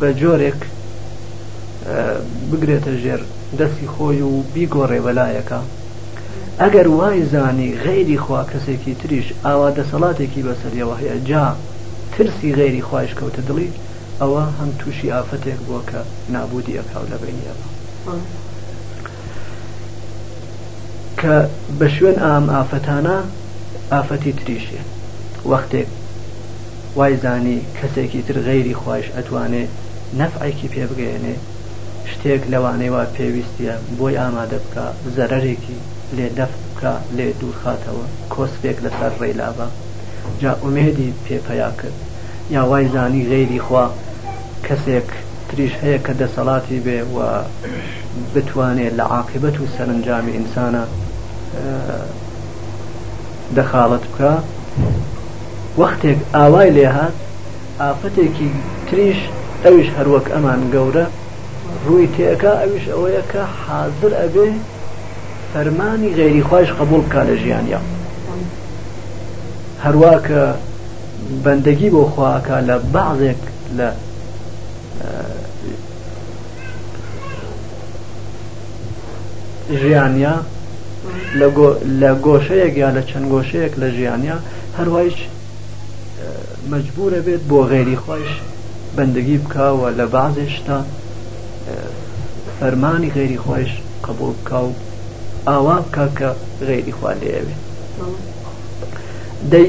[0.00, 0.60] بە جۆرێک
[2.52, 3.20] بگرێتە ژێر
[3.58, 5.60] دەستی خۆی و بیگۆڕێ بەلایەکە
[6.62, 11.46] ئەگەر وای زانی غێری خوا کەسێکی تریش ئاوا دەسەڵاتێکی بەسەریەوە هەیە جا
[12.14, 13.70] ترسی غێری خوایش کەوتە دڵی
[14.20, 16.00] ئەوە هەم تووشی ئافەتێک بووە کە
[16.34, 17.58] نابودی ئەکاو لە بینیەوە
[21.20, 21.34] کە
[21.78, 23.18] بە شوێن ئام ئافەتانە
[23.92, 24.82] ئافەتی تریشێ
[25.50, 25.88] وەختێک
[26.96, 29.64] وای زانی کەسێکی تر غێری خوایش ئەتوانێ
[30.18, 31.36] نەفعێکی پێ بگەێنێ
[32.10, 34.84] شتێک لەوانەیەوە پێویستە بۆی ئامادە بکە
[35.16, 35.78] زەرەرێکی
[36.16, 39.66] لێ دەف بکە لێ دوورخاتەوە کۆسپێک لەسەر ڕێلابە
[40.40, 41.96] جا ئومێدی پێپەیا کرد
[42.54, 43.84] یا وای زانی غێری خوا
[44.66, 45.08] کەسێک
[45.48, 47.18] تریش هەیە کە دەسەڵاتی بێ و
[48.34, 50.84] بتوانێت لە عاقبەت و سەرنجامی ئینسانە
[53.56, 54.32] دەخاڵت بکە
[55.80, 57.16] وەختێک ئاوای لێ هات
[57.80, 58.48] ئافتێکی
[58.88, 59.18] تریش
[59.64, 61.06] ئەوش هەروەک ئەمان گەورە
[61.86, 64.48] ڕووی تێەکە ئەویش ئەوەیە کە حاضر ئەبێ
[65.52, 67.80] فەرمانی غێری خۆش قبول کا لە ژیانیا
[69.84, 70.42] هەروە کە
[71.44, 73.42] بەندەگی بۆ خواکە لە بعضێک
[73.78, 73.88] لە
[79.82, 80.36] ژیانیا
[82.04, 84.36] لە گۆشەیەک یا لە چەند گۆشەیەک لە ژیانیا
[84.78, 85.18] هەروایش
[86.72, 88.28] مجبورە بێت بۆ غێری خۆش
[88.96, 90.78] بەندگی بکەوە لە بعضێشتا
[92.60, 93.70] فەرمانی غێری خۆش
[94.06, 94.70] قبول بکە و
[95.48, 96.28] ئاوا بکە کە
[96.68, 97.56] غێری خوا لێوێ
[99.52, 99.68] دەی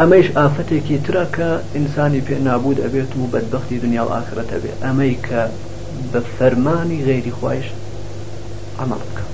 [0.00, 5.14] ئەمەش ئافەتێکی ترە کە ئینسانی پێ نابود ئەبێت و بەدبختی دنیا و ئاخرەتە بێ ئەمەی
[5.26, 5.40] کە
[6.12, 7.64] بە فەرمانی غێری خۆش
[8.82, 9.24] عمل بکە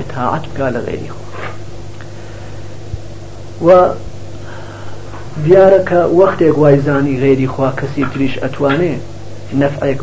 [0.00, 1.22] ئتاعات بکە لە غێری خۆ
[3.66, 3.68] و
[5.44, 8.94] دیارە کە وەختێک وایزانی غێری خوا کەسی تریش ئەتوانێ
[9.62, 10.00] نەفعێک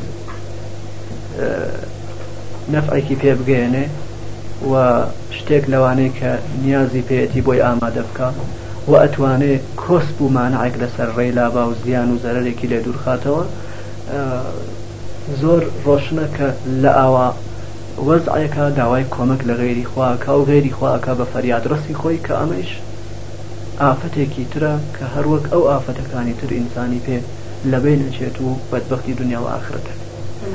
[2.74, 3.86] نەفعێکی پێ بگەێنێ
[4.72, 4.74] و
[5.38, 6.32] شتێک لەوانەیە کە
[6.64, 8.30] نیازی پێەتی بۆی ئامادە بکە
[8.90, 13.44] و ئەتوانێ کۆس بوومانەعێک لەسەر ڕێلا با و زیان و زەرێکی لێ دوورخاتەوە
[15.42, 16.48] زۆر ڕۆشنە کە
[16.84, 17.28] لە ئاوا
[18.08, 22.70] وەزعەکە داوای کۆمەک لە غێری خواکە و غێری خواکە بە فەریادڕستی خۆی کە ئەمەش
[23.82, 27.18] ئافەتێکی ترە کە هەروەک ئەو ئافەتەکانی تر ئینسانی پێ
[27.72, 30.06] لەبێ نەچێت و بەدبختی دنیا و ئاخرەتەکە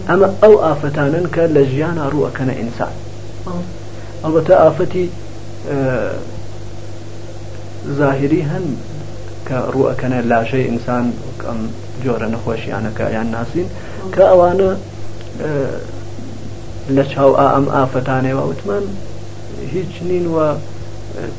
[0.09, 2.93] ئەمە ئەو ئافرەتانن کە لە ژیانە ڕوەکەنە ئینسان
[4.23, 5.07] ئەڵبەتە ئافەتی
[7.99, 8.67] زاهری هەن
[9.49, 11.05] کە ڕوەکەنە لاشەی ئینسان
[11.49, 11.61] ئەم
[12.05, 13.69] جۆرە نەخۆشییانەکە یان ناسین
[14.15, 14.71] کە ئەوانە
[16.97, 18.85] لە چاو ئەم ئافەتانێەوە وتمان
[19.75, 20.49] هیچ نین وە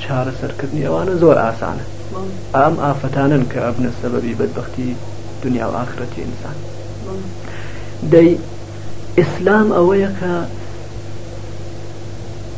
[0.04, 1.86] چارەسەرکردنی ئەوانە زۆر ئاسانە
[2.56, 4.90] ئام ئافەتانن کە ئەبنە سەبەبی بەدبختی
[5.44, 6.58] دنیا و ئاخرەتی ئینسان
[8.12, 8.38] دەی
[9.18, 10.34] ئیسلام ئەوەیە کە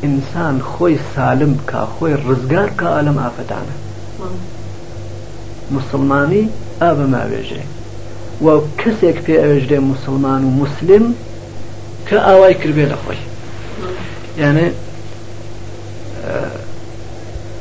[0.03, 3.73] ئینسان خۆی سالم بکە خۆی ڕزگار کە ئالم ئافەتانە
[5.75, 6.43] مسلمانی
[6.81, 7.63] ئابە ماوێژێ
[8.45, 8.47] و
[8.79, 11.05] کەسێک پێ ئەوێژێ مسلمان و مسلم
[12.07, 13.19] کە ئاوای کردێ لە خۆی
[14.41, 14.67] یانێ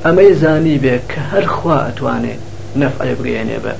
[0.04, 2.34] ئەمەی زانی بێ کە هەرخوا ئەتوانێ
[2.80, 3.74] نەفعێ بگەێنێ بە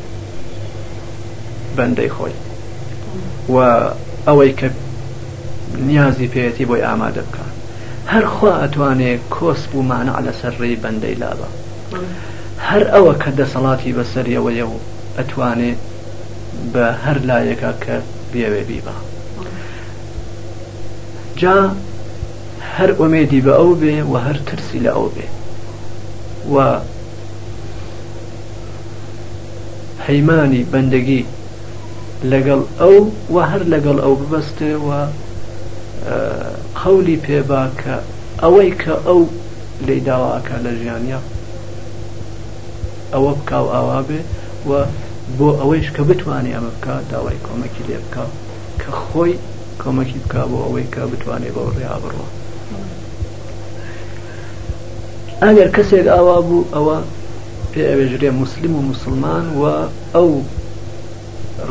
[1.77, 2.35] بەندەی خۆی
[3.51, 3.81] و
[4.27, 4.69] ئەوەی کە
[5.79, 7.45] نیازی پێەتی بۆی ئامادە بکە
[8.09, 11.49] هەرخوا ئەتوانێت کۆسب و مانە لەسەر ڕێی بەندەی لابە
[12.69, 14.77] هەر ئەوە کە دەسەڵاتی بەسەریەوەیە و
[15.19, 15.81] ئەتوانێت
[16.73, 17.97] بە هەر لایەکە کە
[18.33, 18.97] بێوێ بیبە
[21.41, 21.59] جا
[22.77, 25.27] هەر ئومێدی بە ئەو بێ و هەر ترسی لە ئەو بێ
[26.55, 26.57] و
[30.07, 31.25] حەیمانی بەندەگی
[32.33, 32.97] لەگەڵ ئەو
[33.35, 35.01] و هەر لەگەڵ ئەو ببەستێەوە
[36.83, 37.97] قەولی پێباکە
[38.43, 39.21] ئەوەی کە ئەو
[39.87, 41.21] لی داواکە لە ژیانیا
[43.13, 44.21] ئەوە بکاو ئاوا بێ
[44.69, 44.71] و
[45.39, 48.25] بۆ ئەوەیش کە بتوانێ ئەمە بکە داوای کۆمەکی لێ بکە
[48.83, 49.33] کە خۆی
[49.83, 52.29] کۆمەکی بکە بۆ ئەوەی کە بتوانێت بەو ڕێیا بڕوە
[55.45, 56.97] ئەگەر کەسێک ئاوا بوو ئەوە
[57.73, 59.63] پێ ئەوێژرێ مسلیم و مسلمان و
[60.15, 60.31] ئەو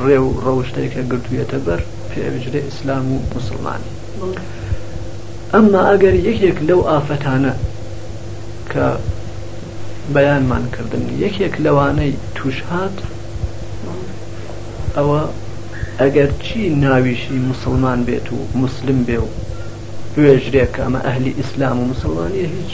[0.05, 3.91] ڕێو ڕەوشتێکە گرتوویەتە بەر پێویژرە ئیسلام و مسلمانی
[5.53, 7.53] ئەمما ئەگەر یەکێک لەو ئافەتانە
[8.71, 8.85] کە
[10.15, 12.97] بەیانمان کردن یەکێک لەوانەی توش هات
[14.97, 15.21] ئەوە
[16.01, 19.27] ئەگەر چی ناویشی مسلمان بێت و مسلم بێ و
[20.21, 22.73] وێژرێک ئەمە ئەهلی ئیسلام و مسلمانیە هیچ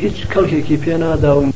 [0.00, 1.50] هیچ کەڵکێکی پێ ناداوم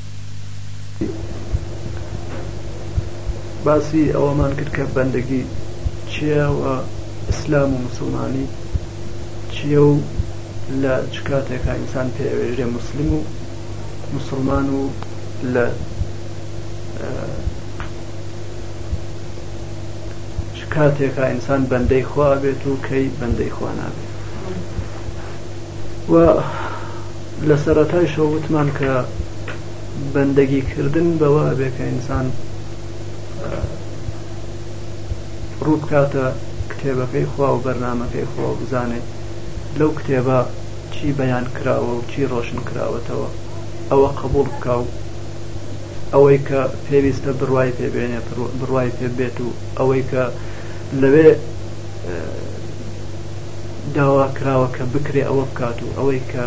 [3.67, 5.43] باسی ئەوەمان کرد کە بەندەگی
[6.11, 6.75] چیاوە
[7.29, 8.47] ئیسلام و مسلمانی
[9.55, 9.93] چیە و
[10.83, 13.21] لە چ کاتێکە ئینسان پێوێژێ مسلم و
[14.17, 14.83] مسلمان و
[15.55, 15.67] لە
[20.75, 24.15] کاتێکە ئینسان بەندەی خوا بێت و کەی بەندەی خوا نابێت
[26.11, 26.15] و
[27.51, 28.93] لە سەرەتای شەوتمان کە
[30.15, 32.27] بەندەگیکردن بەوە بێکە ئینسان
[35.65, 36.27] ڕوو بکاتە
[36.71, 39.07] کتێبەکەی خوا و بەرنمەکەی خۆ بزانێت
[39.79, 40.39] لەو کتێبە
[40.95, 43.29] چی بەیان کراوە و چی ڕۆشن کراوەتەوە
[43.91, 44.85] ئەوە قبول بکە و
[46.15, 48.21] ئەوەی کە پێویستە بڕوای پێبێنێ
[48.61, 50.23] بڕوای پێ بێت و ئەوەی کە
[51.01, 51.29] لەوێ
[53.97, 56.47] داوا کراوە کە بکرێ ئەوە بکات و ئەوەی کە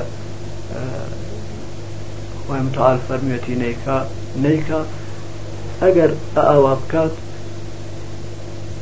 [2.43, 3.97] خۆی متعال فەرمیەتی نیکا
[4.43, 4.81] نیکە
[5.81, 7.11] ئەگەر ئاوا بکات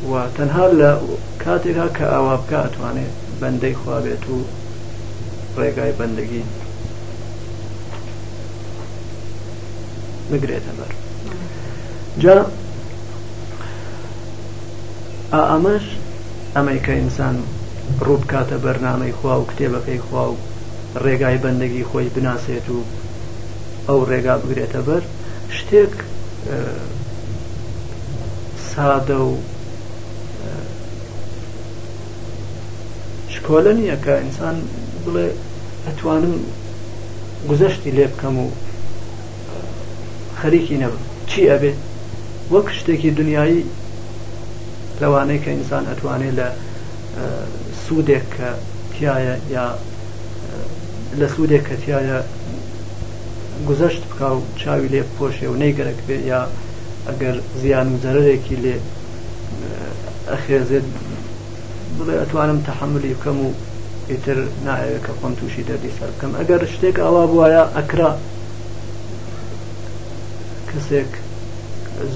[0.09, 0.91] و تەنها لە
[1.43, 4.37] کاتێکا کە ئاوا بکە ئەتوانێت بەندەی خوابێت و
[5.57, 6.43] ڕێگای بەندگی
[10.31, 10.91] بگرێتە بەر
[12.23, 12.37] جا
[15.51, 15.85] ئەمەش
[16.55, 17.35] ئەمەی کە ئینسان
[18.05, 20.37] ڕووبکاتە بەرنامەی خوا و کتێبەکەی خوا و
[21.03, 22.79] ڕێگای بەندەگی خۆی بناسێت و
[23.87, 25.03] ئەو ڕێگا بگرێتە بەر
[25.57, 25.93] شتێک
[28.71, 29.31] سادە و
[33.33, 34.57] شکۆلە نییە کە ئینسان
[35.03, 35.27] بڵێ
[35.85, 36.33] ئەتوانم
[37.49, 38.47] گزەشتی لێ بکەم و
[40.39, 41.71] خەریکی نەبم چی ئەبێ
[42.53, 43.61] وەک شتێکی دنیایی
[45.01, 46.47] لەوانەیە کە ئینسان ئەتوانێت لە
[47.83, 48.49] سوودێک کە
[48.91, 49.67] پیاە یا
[51.19, 52.19] لە سوودێک کەتیایە
[53.69, 56.41] گذشت بکە و چاوی لێ پۆشێ و نەیگەرەک بێ یا
[57.07, 58.75] ئەگەر زیان و زەرێکی لێ
[60.31, 60.85] ئەخێزێت
[61.97, 63.47] بڵێ ئەتوانم تەحملی بکەم و
[64.11, 68.11] ئیتر نایەوێت کە خۆم تووشی دەردی سەر بکەم ئەگەر شتێک ئاوا بواە ئەکرا
[70.69, 71.11] کەسێک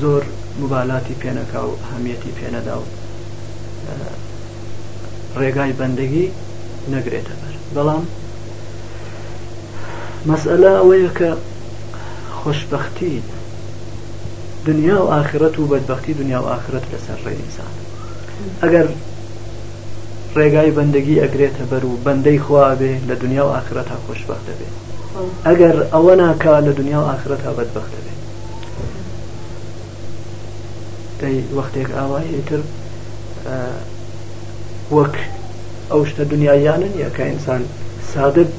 [0.02, 0.24] زۆر
[0.62, 2.88] مبالاتی پێنەکە و هەمیەتی پێنەدا و
[5.40, 6.26] ڕێگای بەندەگی
[6.94, 8.04] نەگرێتە بەر بەڵام
[10.28, 11.32] مەسئلە ئەوەیە کە
[12.40, 13.16] خۆشببختی
[14.68, 17.72] دنیا و ئاخرەت و بەدبختی دنیا و ئاخرەت لەسەر ڕێئسان
[18.64, 18.88] ئەگەر
[20.36, 24.74] ڕێگای بەندگی ئەگرێتە بەر و بەندەی خواابێ لە دنیا و ئاخرەت ها خۆشببخت دەبێت
[25.48, 28.20] ئەگەر ئەوە ناکا لە دنیا و ئاخرەت ها بەدبخت دەبێت
[31.22, 32.62] دەی وەختێک ئاوایتر
[34.96, 35.16] وەک
[35.92, 37.62] ئەو شتە دنیایانن یەکە ئینسان
[38.14, 38.50] سادت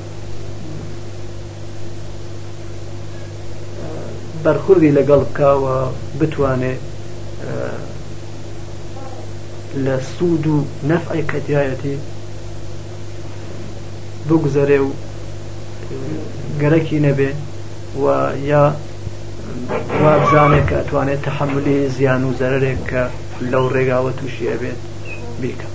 [4.45, 5.79] بەرخوردی لەگەڵ بکاوە
[6.21, 6.79] بتوانێت
[9.85, 10.57] لە سوود و
[10.91, 11.97] نەفعی کەتیایەتی
[14.29, 14.91] بگزەرێ و
[16.61, 17.31] گەرەکی نەبێ
[18.03, 18.07] و
[18.53, 18.65] یا
[20.03, 23.03] وابزانێک کە ئەتوانێت تحملی زیان و زەرێک کە
[23.53, 24.81] لەو ڕێگاوە تووشیە بێت
[25.41, 25.69] بیکە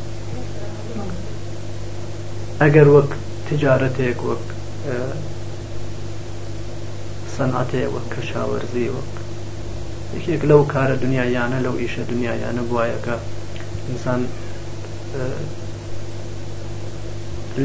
[2.61, 3.09] ئەگەر وەک
[3.49, 4.45] تجارەتێک وەک
[7.37, 9.09] سەناتەیە وەک کەشاوەرزی وەک
[10.15, 13.15] یەکێک لەو کارە دنیایانە لەو ئیشە دنیایانە بواایەکە
[13.89, 14.21] ئینسان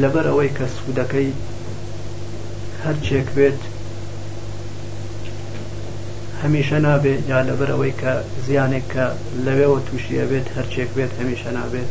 [0.01, 1.29] لەبەر ئەوەی کە سوودەکەی
[2.83, 3.61] هەرچێک بێت
[6.41, 8.13] هەمیشە نابێت یا لەبەر ئەوەی کە
[8.45, 9.05] زیانێک کە
[9.45, 11.89] لەوێەوە تووشە بێت هەرچێک بێت هەمیشە نابێت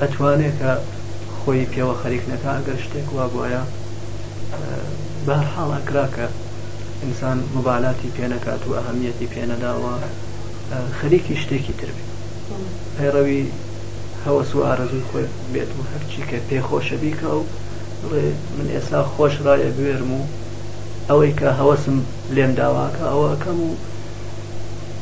[0.00, 0.72] ئەتوانێت کە
[1.40, 3.62] خۆی پێوە خەریک نەکە ئەگەر شتێک وا بواە
[5.26, 6.26] بە حاڵاکراکە
[7.02, 9.94] ئینسان مبالاتی پێنەکات و ئەهەمیەتی پێنەداوە
[11.00, 12.04] خەریکی شتێکی تربێ
[12.96, 13.50] پەیڕەوی
[14.24, 17.42] هەوەس و ئارزوی خۆی بێت و هەرچی کە پێخۆشەبیکە و
[18.02, 18.26] بڵێ
[18.58, 20.22] من ئێستا خۆش ڕایە بێرم و
[21.08, 21.96] ئەوەی کە هەوەسم
[22.34, 23.74] لێم داواکە ئەوەکەم و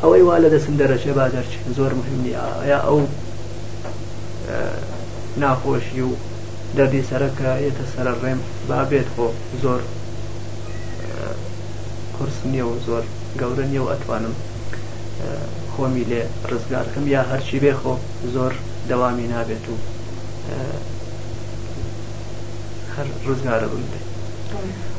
[0.02, 2.30] ئەوەی وا لە دەستم دەرەچێ با دەرچ زۆر مهمنی
[2.72, 2.98] یا ئەو
[5.42, 6.10] ناخۆشی و
[6.76, 9.26] دەردی سەرەکە ئێتە سەر ڕێم با بێت خۆ
[9.62, 9.80] زۆر
[12.42, 13.02] بەس نییە و زۆر
[13.40, 14.34] گەورە نیە و ئەتوانم
[15.76, 17.94] خۆمی لێ ڕزگارکەم یا هەرچی بێخۆ
[18.34, 18.52] زۆر
[18.88, 19.74] دەوامی نابێت و
[22.96, 24.06] هەر ڕزگارە بم بێت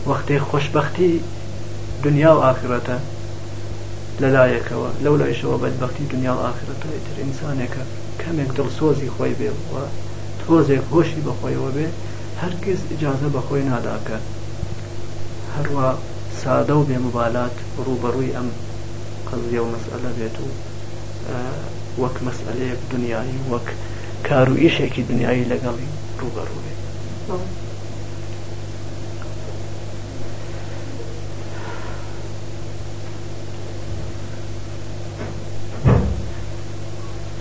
[0.09, 1.09] وەختی خۆشببختی
[2.05, 2.97] دنیا و ئاخرەتە
[4.21, 7.83] لەلایەکەوە لەو لایشەوە بەدبختی دنیا و ئاخرەتە ئیتر ئینسانێکە
[8.21, 9.75] کەمێک دڵسۆزی خۆی بێ و
[10.41, 11.87] تۆزێک هۆشی بەخۆیەوە بێ
[12.41, 14.17] هەرگیز ئجازە بەخۆی ناداکە
[15.55, 15.89] هەروە
[16.43, 18.47] سادە و بێمبالات ڕوبەڕووی ئەم
[19.29, 20.47] قەزیە و مەسئلە بێت و
[22.01, 23.67] وەک مەسئلەیە دنیایی وەک
[24.27, 26.81] کار و ئیشێکی دنیایی لەگەڵی ڕوبەڕوو بێت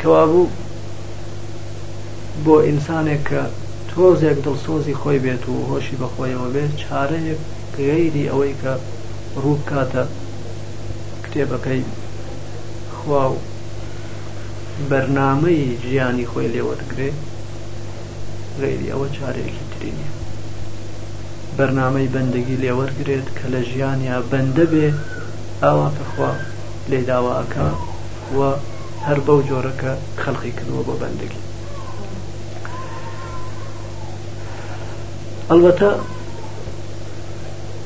[0.00, 0.52] کەوابوو
[2.44, 3.42] بۆ ئینسانێک کە
[3.90, 7.42] تۆزێک دڵسۆزی خۆی بێت و هۆشی بەخۆیەوە بێت چارەیەک
[7.84, 8.72] غێری ئەوەی کە
[9.42, 10.04] ڕوو کاتە
[11.24, 11.82] کتێبەکەی
[12.96, 13.36] خوا و
[14.90, 17.10] بەرنامەی ژیانی خۆی لێوەتگرێ
[18.60, 20.08] غێری ئەوە چارێکی ترینە
[21.56, 24.88] بەرنامەی بەندەگی لێوەرگرێت کە لە ژیانیا بەندە بێ
[25.62, 26.32] ئاوا کەخوا
[26.90, 27.64] لێداواکە
[28.36, 28.40] و
[29.06, 31.40] هەر بەو جۆرەکە خەڵقی کردووە بۆ بەندگی
[35.50, 35.90] ئەلبەتە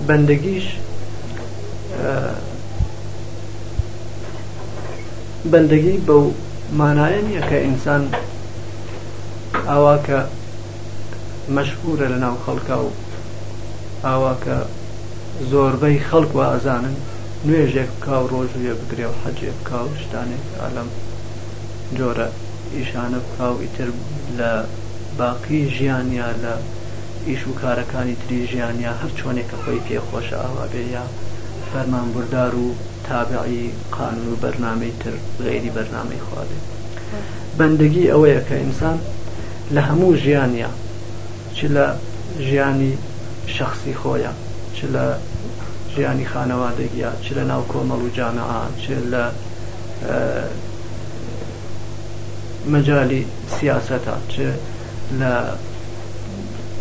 [0.06, 0.64] بەندگیش
[5.52, 6.22] بەندگی بەو
[6.78, 8.02] مانایە نییە کە ئینسان
[9.68, 10.18] ئاوا کە
[11.56, 12.90] مەشهورە لە ناو خەڵکا و
[14.04, 14.56] ئاوا کە
[15.50, 16.96] زۆربەی خەڵک و ئازانن
[17.46, 20.88] نوێژێک بکا و ڕۆژویە بگرێ و حەجێ بکا و شتانێک ئالەم
[21.98, 22.28] جۆرە
[22.74, 23.88] ئیشانە بکا و ئیتر
[24.38, 24.50] لە
[25.20, 26.54] باقی ژیانیا لە
[27.26, 31.02] ئیش و کارەکانی تری ژیانیا هەر چۆنێکە خۆی پێخۆشە ئاوا بێیا
[31.72, 32.68] فەرمان بردار و
[33.08, 33.66] تابعی
[33.96, 35.10] قانون و بەرنمەی تر
[35.44, 36.58] غێری بەرنمەی خواابێ
[37.58, 38.98] بەندگی ئەوەیە کە ئینسان
[39.74, 40.68] لە هەموو ژیانیا
[41.56, 41.86] چ لە
[42.48, 42.92] ژیانی
[43.56, 44.30] شخصی خۆیە
[44.76, 45.04] چ لە
[45.94, 49.22] ژیانی خانەوادەگیە چ لە ناو کۆمەڵ و جانەها چ لە
[52.72, 53.22] مەجای
[53.56, 54.34] سیاسەتە چ
[55.20, 55.30] لە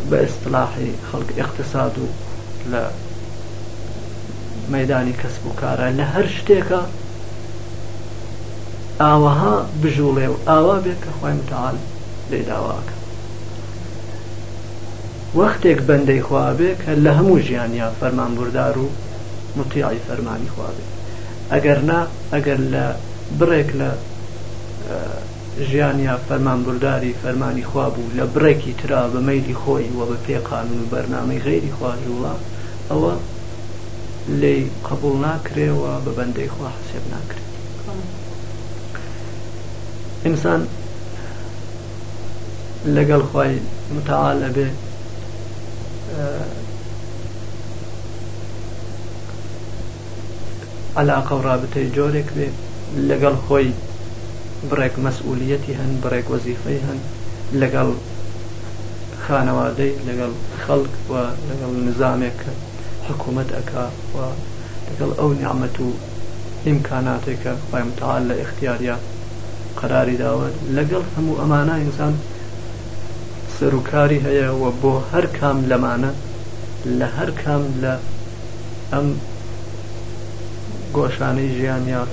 [0.09, 2.05] بە ئێستلاحی خەڵک اقتصاد و
[2.71, 2.83] لە
[4.73, 6.81] مەدانی کەسب و کارە لە هەر شتێکە
[9.01, 11.75] ئاوەها بژوڵێ و ئاوا بێت کە خۆی متال
[12.31, 12.95] لێداواکە
[15.39, 18.87] وەختێک بەندەی خواابێ کە لە هەموو ژیانیا فەرمان بوردار و
[19.57, 20.85] متیعی فەرمانی خواابێ
[21.53, 21.99] ئەگەر نا
[22.33, 22.85] ئەگەر لە
[23.39, 23.89] بڕێک لە
[25.63, 30.89] ژیانیا فەرمانبرداری فەرمانی خوا بوو لە بڕێکی ترا بە مەیلی خۆی و بە پێقانون و
[30.93, 32.33] بەرنامەی غێری خواژوڵە
[32.89, 33.13] ئەوە
[34.41, 34.55] لێ
[34.89, 37.47] قبول ناکرێەوە بە بەندەی خوا حسێب ناکرێت
[40.25, 40.61] ئینسان
[42.95, 43.53] لەگەڵ خی
[43.95, 44.67] متعاال لەبێ
[50.97, 52.47] علاقە و رابطەی جۆرێک بێ
[53.09, 53.67] لەگەڵ خۆی
[54.69, 56.99] بڕێک مەسئولەتی هەن بڕێک وەزیفەی هەن
[57.61, 57.89] لەگەڵ
[59.23, 60.31] خانەوادەی لەگەڵ
[60.65, 61.13] خەڵک و
[61.49, 62.39] لەگەڵ نظامێک
[63.07, 63.69] حکوومەت ئەک
[64.15, 64.17] و
[64.89, 65.89] لەگەڵ ئەو نیعممە و
[66.65, 68.97] ئیمکاناتێکە خۆمتال لە اختیاریا
[69.79, 72.13] قراری داوت لەگەڵ هەموو ئەمانە ئینسان
[73.57, 76.11] سەرکاری هەیەەوە بۆ هەر کام لەمانە
[76.99, 77.93] لە هەر کام لە
[78.93, 79.07] ئەم
[80.95, 82.03] گۆشانەی ژیانیا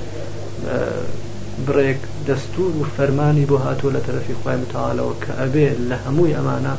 [1.66, 6.74] بڕێک دەستور و فەرمانی بۆ هاتووە لە تەرەفی خی متالەوە کە ئەبێ لە هەمووی ئەمانە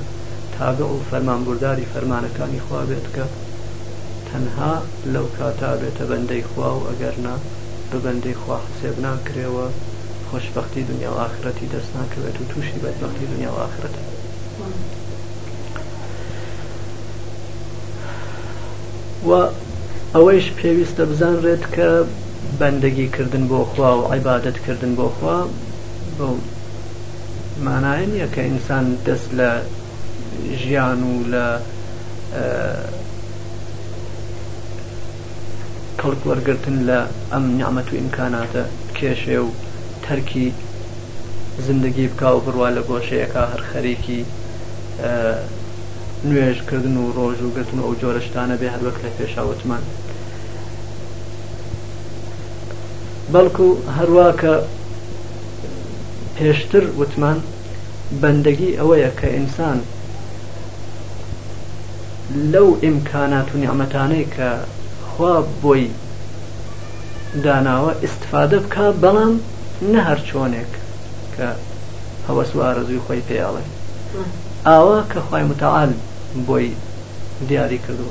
[0.58, 3.26] تابع و فەرمانبورداری فەرمانەکانی خوا بێت کە
[4.30, 4.74] تەنها
[5.14, 7.36] لەو کاتا بێتە بەندەی خوا و ئەگەرنا
[7.90, 9.68] بە بەندەی خوا حسێب ناکرێەوە
[10.30, 13.94] خۆشببختی دنیا و آخرەتی دەست ناکەوێت و تووشی بەدبختی دنیا و آخرەت
[19.28, 19.32] و
[20.14, 21.90] ئەوەیش پێویستە بزانڕێت کە
[22.60, 25.38] بەندەگیکردن بۆ خوا و عیباەتکردن بۆ خوا
[26.18, 26.28] بۆ
[27.66, 29.52] مانایە نیە کە ئینسان دەست لە
[30.62, 31.48] ژیان و لە
[36.00, 37.00] کەڵک وەرگتن لە
[37.32, 38.64] ئەم نیعممەت و ئیمکاناتە
[38.98, 39.50] کێشێ و
[40.06, 40.48] تەرکی
[41.68, 44.22] زندگی بکە و بڕوا لە گۆشەیەەکە هەر خەرێکی
[46.30, 49.84] نوێژکردن و ڕۆژ و گرتن ئەو جۆرەشتانە بێ هەروەک لە پێشاوتمان
[53.34, 53.68] بەڵکو
[53.98, 54.56] هەروواکە
[56.36, 57.38] پێشتر وتمان
[58.22, 59.80] بەندەگی ئەوەیە کە ئینسان
[62.52, 64.50] لەو ئیمکانات و نیعممەتانەی کە
[65.10, 65.86] خوا بۆی
[67.44, 69.34] داناوە استفادە بکە بەڵام
[69.92, 70.72] نە هەر چۆنێک
[71.36, 71.48] کە
[72.28, 73.64] هەوە سوارەزوی خۆی پێڵێ
[74.68, 75.92] ئاوا کە خی متعاال
[76.48, 76.68] بۆی
[77.48, 78.10] دیاری کردو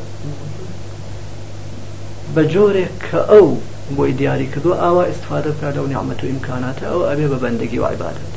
[2.34, 3.48] بە جۆرێک کە ئەو
[3.94, 7.86] بۆی دیاری کردو ئاوا استفاده بکات لەو نیعممەت و ئیمکاناتە ئەو ئەبێ بە بەندگی و
[7.86, 8.36] عیبادت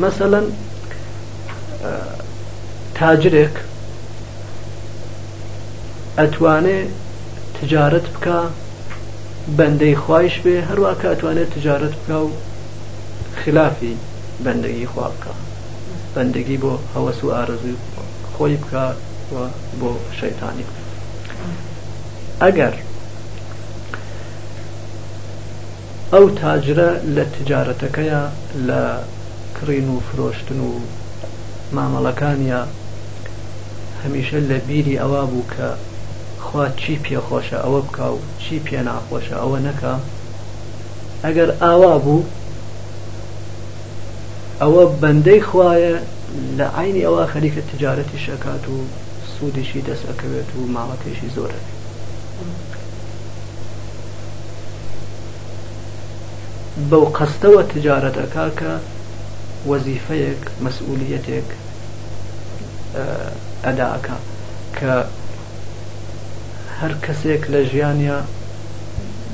[0.00, 0.42] مثلا
[2.94, 3.54] تاجرێک
[6.18, 6.78] ئەتوانێ
[7.60, 8.38] تجارت بکە
[9.58, 12.30] بەندەی خوایش بێ هەروە کە ئەتوانێت تجارت بکە و
[13.44, 13.96] خلافی
[14.44, 15.32] بەندگی خوا بکە
[16.14, 17.76] بەندگی بۆ هەوەس و ئارزوی
[18.38, 18.84] خۆی بکە
[19.32, 19.36] و
[19.84, 19.88] بۆ
[20.20, 20.64] شەیتانی
[22.42, 22.74] ئەگەر
[26.12, 28.22] ئەو تاجرە لە تجارەتەکەیە
[28.68, 28.82] لە
[29.56, 30.70] کڕین و فرۆشتن و
[31.76, 32.60] مامەڵەکانە
[34.04, 35.66] هەمیشە لە بیری ئەوە بوو کە
[36.44, 39.94] خوا چی پێخۆشە ئەوە بکە و چی پێ ناخۆشە ئەوە نەکە
[41.24, 42.22] ئەگەر ئاوا بوو
[44.60, 45.96] ئەوە بەندەی خوایە
[46.58, 48.78] لە عینی ئەوە خەریکە تجارەتی شکات و
[49.40, 51.60] سوودیشی دەست ئەەکەوێت و ماڵەکەشی زۆرە
[56.90, 58.72] بەو قەستەوە تجارەت ئەکا کە
[59.70, 61.48] وەزیفەیەک مەسئولیەتێک
[63.64, 64.16] ئەداکە
[64.78, 64.94] کە
[66.78, 68.18] هەر کەسێک لە ژیانیا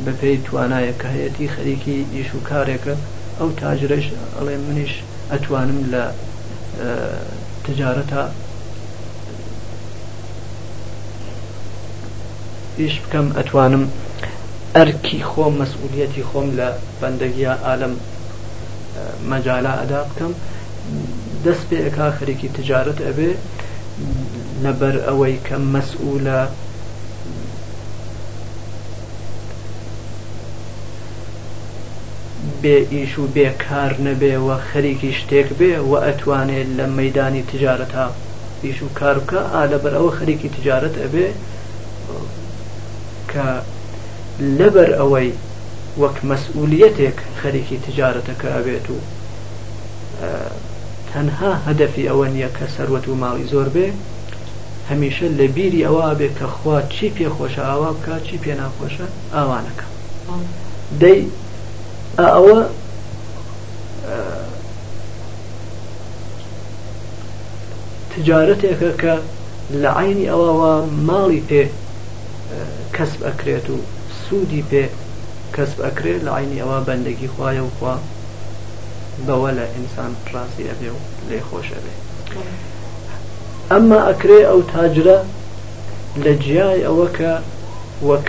[0.06, 2.94] بەپێی توانایە کە هەیەی خەریکی ئیش و کارێکە
[3.38, 4.92] ئەو تاجرش ئەڵێ منیش
[5.30, 6.04] ئەتوانم لە
[7.66, 8.24] تجارەتە
[12.78, 13.84] ئیش بکەم ئەتوانم
[14.76, 16.68] ئەرکی خۆم مەسئولەتی خۆم لە
[17.00, 17.94] بەندەگیە ئالم
[19.30, 20.32] مەجاالە ئەدا بکەم
[21.44, 23.30] دەست پێ ئەک خەرێکی تجارت ئەبێ
[24.64, 26.40] لەبەر ئەوەی کە مەسئولە
[32.62, 38.06] بێ ئیش و بێکار نەبێ و خەریکی شتێک بێ و ئەتوانێت لە مەدانی تجارەتا
[38.64, 41.28] ئیش و کارکە ئالە بەر ئەوە خەریکی تجارت ئەبێ
[43.32, 43.48] کە
[44.58, 45.30] لەبەر ئەوەی
[46.00, 48.98] وەک مەسئولەتێک خەرێکی تجارەتەکە ئەبێت و
[51.10, 53.86] تەنها هەدەفی ئەوە نییە کە سەروەت و ماڵی زۆر بێ
[54.90, 59.84] هەمیشە لە بیری ئەوە بێت کە خوا چی پێخۆشە ئاوا بکە چی پێ ناخۆشە ئاوانەکە
[61.02, 61.20] دەی
[62.18, 62.58] ئەوە
[68.14, 69.14] تجارەتێکە کە
[69.82, 70.72] لە عینی ئەوەوە
[71.08, 71.64] ماڵی پێ
[73.00, 73.76] کەسب ئەکرێت و
[74.26, 74.84] سوودی پێ
[75.56, 77.94] کەسب ئەکرێت لە عینی ئەوە بەندەگی خوایە و خوا
[79.26, 81.94] بەوە لە ئینسان ڕاستی ئەبێ و لێ خۆشە بێ
[83.70, 85.18] ئەمما ئەکرێ ئەو تاجرە
[86.24, 87.32] لە جیای ئەوە کە
[88.08, 88.28] وەک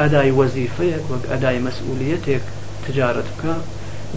[0.00, 2.44] ئەدای وەزیفەیەک وەک ئەدای مەسئولەتێک
[2.86, 3.54] تجارت بکە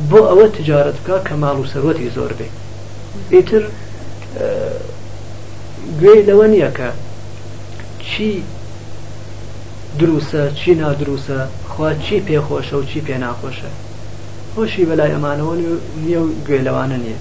[0.09, 2.47] بۆ ئەوە تجارت بکە کە ماڵ و سەرەتی زۆر بێ
[3.33, 3.63] ئیتر
[5.99, 6.89] گوێ لەوە نییە کە
[8.09, 8.43] چی
[9.99, 11.39] دروسە چی نادروسە
[11.69, 13.69] خوا چی پێخۆشە و چی پێ ناخۆشە
[14.55, 15.53] خۆشی بەلای ئەمانەوە
[16.05, 17.17] نیە و گوێلەوانە نیە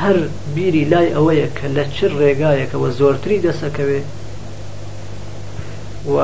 [0.00, 0.16] هەر
[0.54, 4.00] بیری لای ئەوەیە کە لە چ ڕێگایەکەوە زۆرتری دەسەکەوێ
[6.12, 6.16] و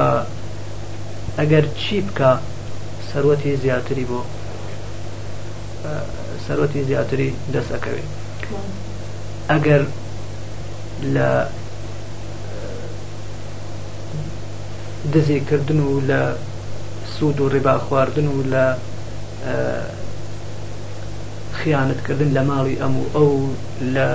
[1.38, 2.30] ئەگەر چی بکە
[3.12, 4.20] سەرەتی زیاتری بۆ
[6.46, 8.04] سەرەتی زیاتری دەسەکەوێ
[9.50, 9.82] ئەگەر
[11.14, 11.30] لە
[15.14, 16.36] دزیکردن و لە
[17.20, 18.66] سوود و ڕێبا خواردن و لە
[21.60, 23.32] خیانەتکردن لە ماڵی ئەم و ئەو
[23.94, 24.08] لە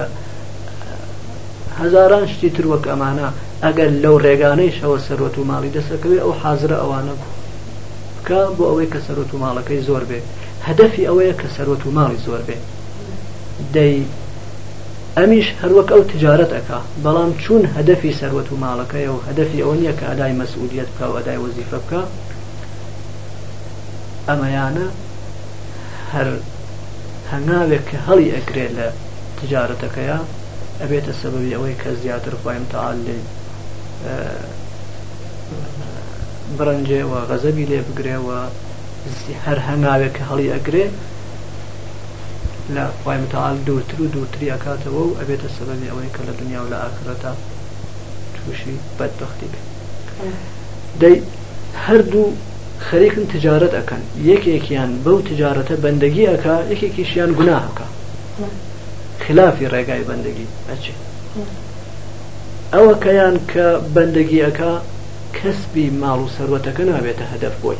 [1.81, 3.27] هەزاران شتی تر وەک ئەمانە
[3.63, 7.13] ئەگەر لەو ڕێگانەی شەوە سەرۆت و ماڵی دەسەکەوێ ئەو حازرە ئەوانە
[8.21, 10.19] بکە بۆ ئەوەی کە سەرۆت و ماڵەکەی زۆر بێ
[10.67, 12.57] هەدەفی ئەوەیە کە سەرۆت و ماڵی زۆر بێ
[13.75, 13.97] دەی
[15.17, 19.93] ئەمیش هەروەک ئەو تجارەت ئەکا بەڵام چون هەدەفی سەروەت و ماڵەکەی و هەدەفی ئەو نییە
[19.99, 22.01] کە ئەدای مەسئولیت بکە و ئەدای وەزیفە بکە
[24.29, 24.87] ئەمەیانە
[26.13, 26.29] هەر
[27.31, 28.87] هەناوێک کە هەڵی ئەکرێت لە
[29.39, 30.19] تجارەتەکەیە
[30.81, 33.19] ئەبێتە سەبەبی ئەوەی کە زیاتر خۆیم تعالی
[36.57, 38.39] برنجێ و غەزەبی لێ بگرێەوە
[39.45, 40.87] هەر هەناوێک کە هەڵی ئەگرێ
[42.69, 46.67] لە خی متال دووتر و دووتری ئەکاتەوە و ئەبێتە سەبەبی ئەوەی کە لە دنیا و
[46.73, 47.31] لە ئاخرەتە
[48.35, 49.63] تووشی بەدبختی بێت
[51.01, 51.15] دەی
[51.85, 52.25] هەردوو
[52.87, 57.85] خەریکن تجارەت ئەەکەن یەکێکیان بەو تجارەتە بەندەگی ئەک یەکێکیشیان گوناهکە
[59.23, 60.99] خلافی ڕێگای بەندەگی ئەچێت
[62.73, 64.71] ئەوە کەیان کە بەندەگی ئەەکە
[65.37, 67.79] کەسبی ماڵ و سەروەتەکە نابێتە هەدەف بۆی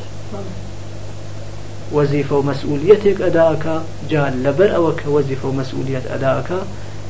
[1.97, 3.75] وەزیفە و مەسئولەتێک ئەداکە
[4.11, 6.59] جا لەبەر ئەوە کە وەزیفە و مەسئولەت ئەداکە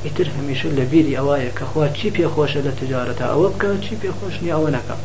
[0.05, 4.69] ئیتر هەمیشە لە بیری ئەوایە کەخوا چی پێخۆشە لە تجارەتە ئەوە بکە چی پێخۆشنی ئەوە
[4.75, 4.95] نەکە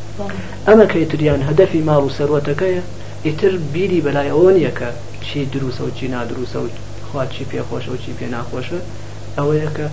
[0.67, 2.83] ئەمە کەیتریان هەدەفی ماڵ و سەرەتەکەیە
[3.25, 4.89] ئیتر بیری بەلای ئەوە نیەکە
[5.27, 6.67] چی دروسە و چی نادروسە و
[7.07, 8.79] خوا چی پێخۆشە و چی پێ ناخۆشە
[9.37, 9.87] ئەوەیە کە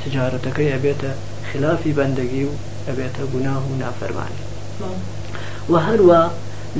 [0.00, 1.10] تجارەتەکەی ئەبێتە
[1.48, 2.52] خلافی بەندەگی و
[2.88, 4.40] ئەبێتە گوناه و نافەرمانی
[5.70, 6.22] و هەروە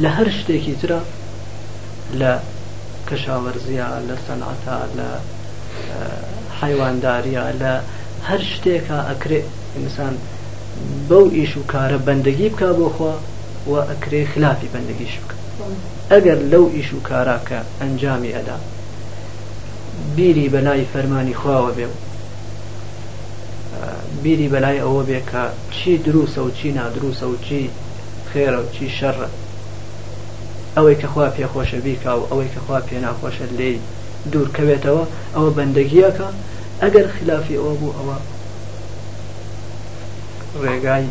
[0.03, 1.01] لە هەر شتێکی ترە
[2.21, 2.33] لە
[3.09, 5.09] کەشاوەرزیە لە سەنعتا لە
[6.61, 7.75] حیوانداریە لە
[8.29, 9.41] هەر شتێکە ئەکرێ
[9.77, 10.15] ئینسان
[11.09, 13.15] بەو ئیش و کارە بەندەگی بکە بۆخوا
[13.71, 15.37] و ئەکرێ خلافی بەندگیش بکە
[16.13, 18.59] ئەگەر لەو ئیش و کاراکە ئەنجامی ئەدا
[20.17, 21.95] بیری بەلای فەرمانی خواوە بێ و
[24.23, 25.45] بیری بەلای ئەوە بێ کە
[25.77, 27.63] چی دروسە و چی نادروسە و چی
[28.33, 29.29] خێرە و چی شەڕە
[30.77, 33.79] ئەوەی کەخوا پێخۆشە بیکا و ئەوەی کەخوا پێ ناخۆشە لێی
[34.33, 35.05] دوورکەوێتەوە
[35.35, 36.29] ئەوە بەندەگیەکە
[36.83, 38.17] ئەگەر خلافی ئەوە بوو ئەوە
[40.65, 41.05] ڕێگای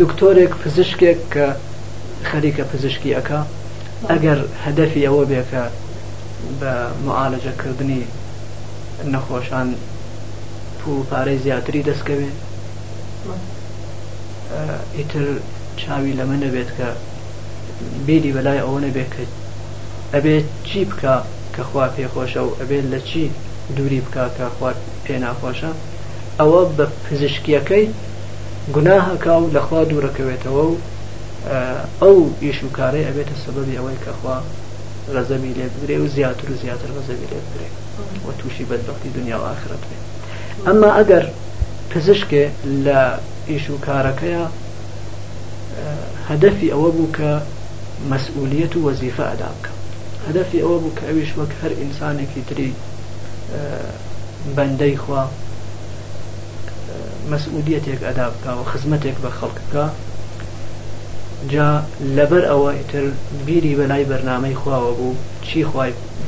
[0.00, 1.46] دکتۆرێک پزیشکێک کە
[2.30, 3.40] خەریکە پزیشکی ئەەکە
[4.10, 5.64] ئەگەر هەدەفی ئەوە بێکە
[6.60, 6.72] بە
[7.06, 8.02] معالەجەکردنی
[9.12, 9.68] نەخۆشان
[10.88, 12.28] و پارەی زیاتری دەستکەوێ
[14.96, 15.24] ئیتر
[15.80, 16.88] چاوی لە من دەبێت کە
[18.06, 19.24] بیری بەلای ئەوە نەبێت کە
[20.14, 21.14] ئەبێت چی بکە
[21.54, 23.24] کە خوا پێخۆشە و ئەبێت لە چی
[23.76, 24.70] دووری بکە کە خوا
[25.04, 25.70] پێ ناخۆشە
[26.40, 27.86] ئەوە بە پزیشکیەکەی
[28.74, 30.76] گوناهەکە و لەخوا دوورەکەوێتەوە و
[32.02, 34.36] ئەو ئیش و کارەی ئەبێتە سەبەبی ئەوەی کەخوا
[35.14, 37.68] ڕزەمی لێ بگرێ و زیاتر و زیاتر ڕزەمی لێ بگرێ
[38.26, 40.07] وە تووشی بەدبختی دنیا و آخرەت بێت
[40.66, 41.26] ئەمما ئەگەر
[41.92, 42.44] پزیشکێ
[42.84, 43.00] لە
[43.50, 44.44] ئیش و کارەکەیە
[46.30, 47.30] هەدەفی ئەوە بوو کە
[48.12, 49.72] مەسئولیت و وەزیفە ئەدا بکە
[50.26, 52.70] هەدەفی ئەوە بوو کە ئەویش وەک هەر ئینسانێکی تری
[54.56, 55.22] بەندەی خوا
[57.32, 59.84] مەسئولیتێک ئەدا بکە و خزمەتێک بە خەڵکەکە
[61.52, 61.68] جا
[62.16, 63.04] لەبەر ئەوە ئیتر
[63.46, 65.14] بیری بەلای بەرنامەی خواوە بوو
[65.48, 65.60] چی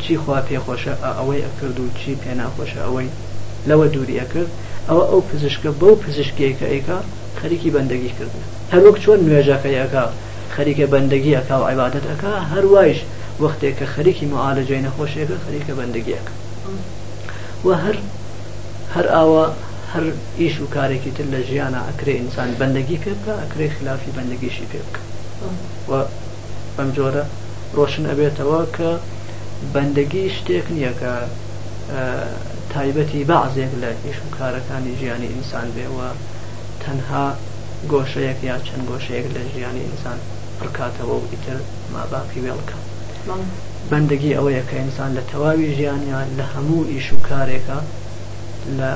[0.03, 3.09] چی خوا پێخۆشە ئەوەی ئەکرد و چی پێ ناخۆشە ئەوەی
[3.69, 4.51] لەوە دووری ئەکرد
[4.89, 6.99] ئەوە ئەو پزیشکە بەو پزیشکەیەکە ئەیکا
[7.41, 8.33] خەریکی بەندەگی کرد
[8.73, 10.05] هەروەک چۆن نوێژەکەیەکە
[10.55, 13.01] خەریکە بەندەگی ئەکا و عیباەت ئەک هەروایش
[13.43, 16.33] وەختێک کە خەریکی معالەجێ نەخۆشیەکە خەریکە بەندەگیەکە
[17.67, 17.97] و هەر
[18.95, 19.47] هەر ئاوە
[19.93, 20.05] هەر
[20.41, 24.81] ئیش و کارێکی تر لە ژیانە ئەکرێ ئینسان بەندەگی پێ بکە ئەکرێ خلافی بەندەگیشی پێ
[24.87, 25.01] بکە
[25.91, 25.93] و
[26.77, 27.25] بەم جۆرە
[27.77, 28.91] ڕۆشن ئەبێتەوە کە
[29.75, 31.13] بەندەگی شتێک نییە کە
[32.75, 36.09] تایبەتی بەعزێک لە ئیشکارەکانی ژیانی ئینسان بێەوە
[36.83, 37.27] تەنها
[37.93, 40.19] گۆشەیەک یا چەند گۆشەیەک لە ژیانی ئینسان
[40.59, 41.59] پڕکاتەوە و ئیتر
[41.95, 42.79] ماباقی وێڵکە
[43.91, 47.79] بەندگی ئەوەیە کە ئینسان لە تەواوی ژیانیان لە هەموو ئیش و کارێکە
[48.79, 48.93] لە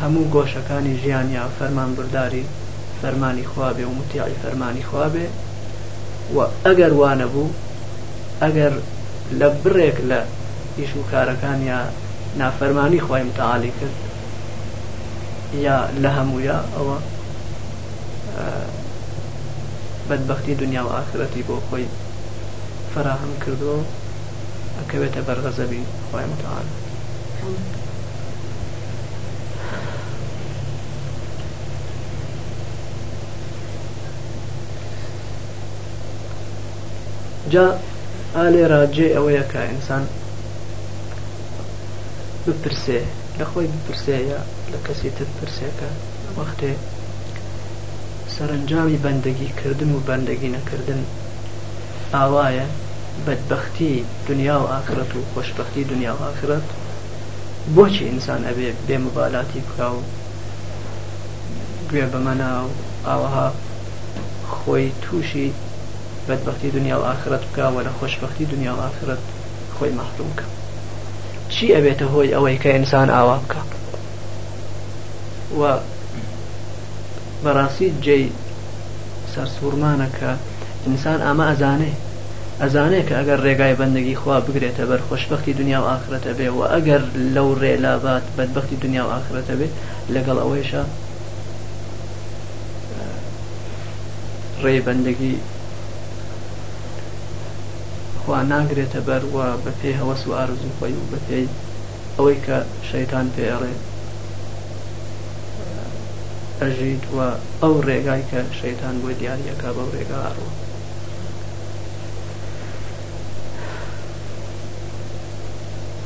[0.00, 2.44] هەموو گۆشەکانی ژیانیا فەرمان برداری
[3.00, 5.26] فەرمانی خوابێ و متیاعی فەرمانی خوابێ
[6.36, 7.50] و ئەگەر وانە بوو
[8.42, 8.72] ئەگەر
[9.40, 10.20] لە بڕێک لە
[10.78, 11.82] ئیش و کارەکانیا
[12.38, 13.96] نافەرمانی خۆی متعالی کرد
[15.60, 16.98] یا لە هەموویە ئەوە
[20.08, 21.86] بەدبختی دنیا و ئاخرەتی بۆ خۆی
[22.94, 23.74] فراهم کردو
[24.78, 26.66] ئەکەوێتە بەرغەزەبی خۆی متعال
[37.52, 37.66] جا
[38.36, 40.04] ئالێ ڕاجێ ئەوەیە کە ئینسان
[42.50, 43.00] بپرسێ
[43.38, 44.40] لە خۆی بپرسەیە
[44.72, 45.90] لە کەسی تر پرسێکە
[46.38, 46.72] وەختێ
[48.34, 51.00] سەرنجامی بەندگی کردن و بەندگی نەکردن
[52.14, 52.66] ئاوایە
[53.26, 53.94] بەدبختی
[54.28, 56.66] دنیا و ئاخرەت و خۆشببختی دنیا و ئاخرەت
[57.74, 60.00] بۆچی ئینسان ئەبێ بێ مبالاتی بکا و
[61.90, 62.70] گوێ بەمەنا و
[63.08, 63.48] ئاوەها
[64.56, 65.48] خۆی تووشی
[66.26, 69.22] بەدبختی دنیا و ئاخرەت بکە و لە خۆشببختی دنیا و ئاخرەت
[69.76, 70.46] خۆی مەحرومکە
[71.54, 73.60] چی ئەبێتە هۆی ئەوەی کە ئینسان ئاوا بکە
[75.58, 75.62] و
[77.44, 78.26] بەڕاستی جێی
[79.32, 80.30] سەرسوورمانە کە
[80.86, 81.92] ئینسان ئەمە ئەزانێ
[82.62, 87.02] ئەزانێت کە ئەگەر ڕێگای بەندگی خوا بگرێتە بەر خۆشببختی دنیا و ئاخرەتە بێ و ئەگەر
[87.34, 89.72] لەو ڕێلابات بەدبختی دنیا و ئاخرەتە بێت
[90.14, 90.82] لەگەڵ ئەوەیشە
[94.64, 95.34] ڕێ بەندگی
[98.32, 101.46] خوا ناگرێتە بەر وە بە پێی هەوەس و ئارزوو خۆی و بە پێی
[102.16, 102.58] ئەوەی کە
[102.90, 103.72] شەیتان پێڕێ
[106.60, 107.28] ئەژیت وە
[107.62, 110.50] ئەو ڕێگای کە شەیتان بۆی دیارەکە بەو ڕێگا ئاڕوە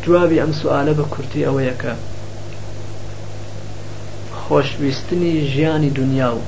[0.05, 1.95] جوابی ئەم سوالە بە کورتی ئەوەیەکە
[4.43, 6.43] خۆشویستنی ژیانی دنیا و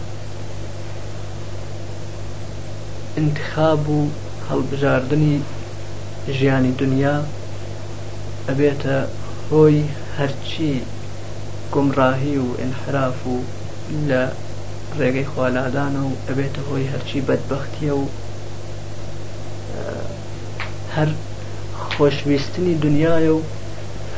[3.20, 4.01] انتخاب و
[4.49, 5.39] هەڵبژاردننی
[6.35, 7.14] ژیانی دنیا
[8.49, 8.97] ئەبێتە
[9.51, 9.81] هۆی
[10.18, 10.72] هەرچی
[11.74, 13.37] گمڕاهی و انحراف و
[14.09, 14.22] لە
[14.99, 18.05] ڕێگەی خوالادانە و ئەبێتە هۆی هەرچی بەدبختیە و
[20.97, 21.09] هەر
[21.91, 23.41] خۆشویستنی دنیاە و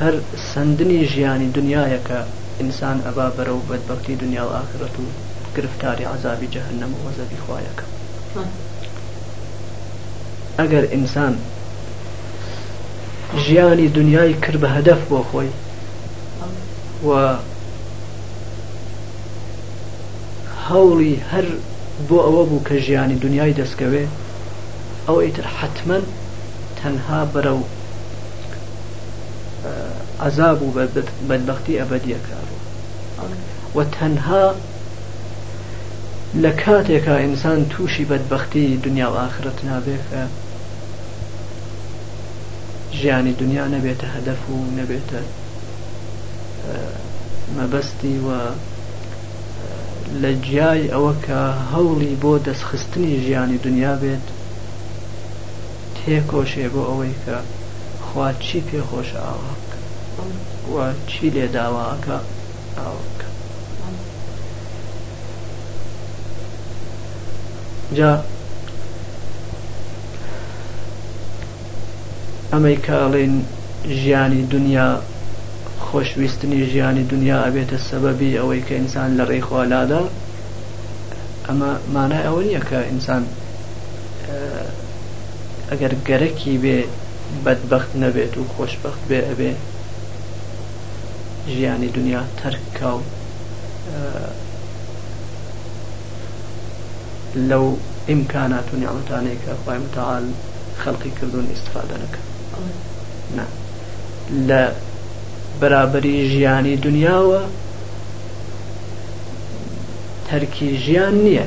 [0.02, 0.14] هەر
[0.52, 2.20] سندنی ژیانی دنیاەکە
[2.60, 5.04] ئینسان ئەبا بەرە و بەدبختی دنیا و ئاخرەت و
[5.56, 7.84] گرفتاری عذابی جەهنم و وەزەبی خوایەکە
[10.58, 11.34] ئەگەر ئینسان
[13.36, 15.48] ژیانی دنیای کرد بە هەدەف بۆ خۆی
[17.08, 17.34] و
[20.68, 21.44] هەوڵی هەر
[22.08, 24.04] بۆ ئەوە بوو کە ژیانی دنیای دەستکەوێ
[25.06, 25.98] ئەو ئیتر حتمما
[26.80, 27.62] تەنها بەرە و
[30.26, 30.72] عذاب و
[31.28, 32.46] بەدبختی ئەبدیە کار
[33.76, 34.44] و تەنها
[36.42, 40.10] لە کاتێکە ئینسان تووشی بەدبختی دنیا و ئاخرەت نابێت
[42.92, 45.20] ژیانی دنیا نەبێتە هەدەف و نەبێتە
[47.58, 48.28] مەبەستی و
[50.22, 51.40] لە جیای ئەوە کە
[51.72, 54.26] هەوڵی بۆ دەستخستنی ژیانی دنیا بێت
[55.96, 57.36] تێکۆشێ بۆ ئەوەی کە
[58.06, 59.76] خوا چی پێخۆش ئاواکە
[60.74, 62.16] وە چی لێ داواکە
[62.78, 63.28] ئاواکە
[67.96, 68.12] جا
[72.52, 73.32] ئەمەی کاڵین
[73.86, 74.86] ژیانی دنیا
[75.88, 80.02] خۆشویستنی ژیانی دنیا ئەبێتە سەبەبی ئەوەی کە ئینسان لە ڕێخوالادا
[81.46, 83.22] ئەمە مانای ئەوە نییە کە ئینسان
[85.70, 86.78] ئەگەر گەرەکی بێ
[87.44, 89.52] بەدبخت نەبێت و خۆشببخت بێ ئەبێ
[91.54, 93.02] ژیانی دنیا تەرکا و
[97.50, 97.66] لەو
[98.08, 100.24] ئیمکانات و نیعممەتانەیە کە خۆی متال
[100.82, 102.20] خەڵقی کردوون ئیسفادە نەکە
[104.48, 104.62] لە
[105.60, 107.42] بەرابری ژیانی دنیاوە
[110.28, 111.46] تەرکی ژیان نییە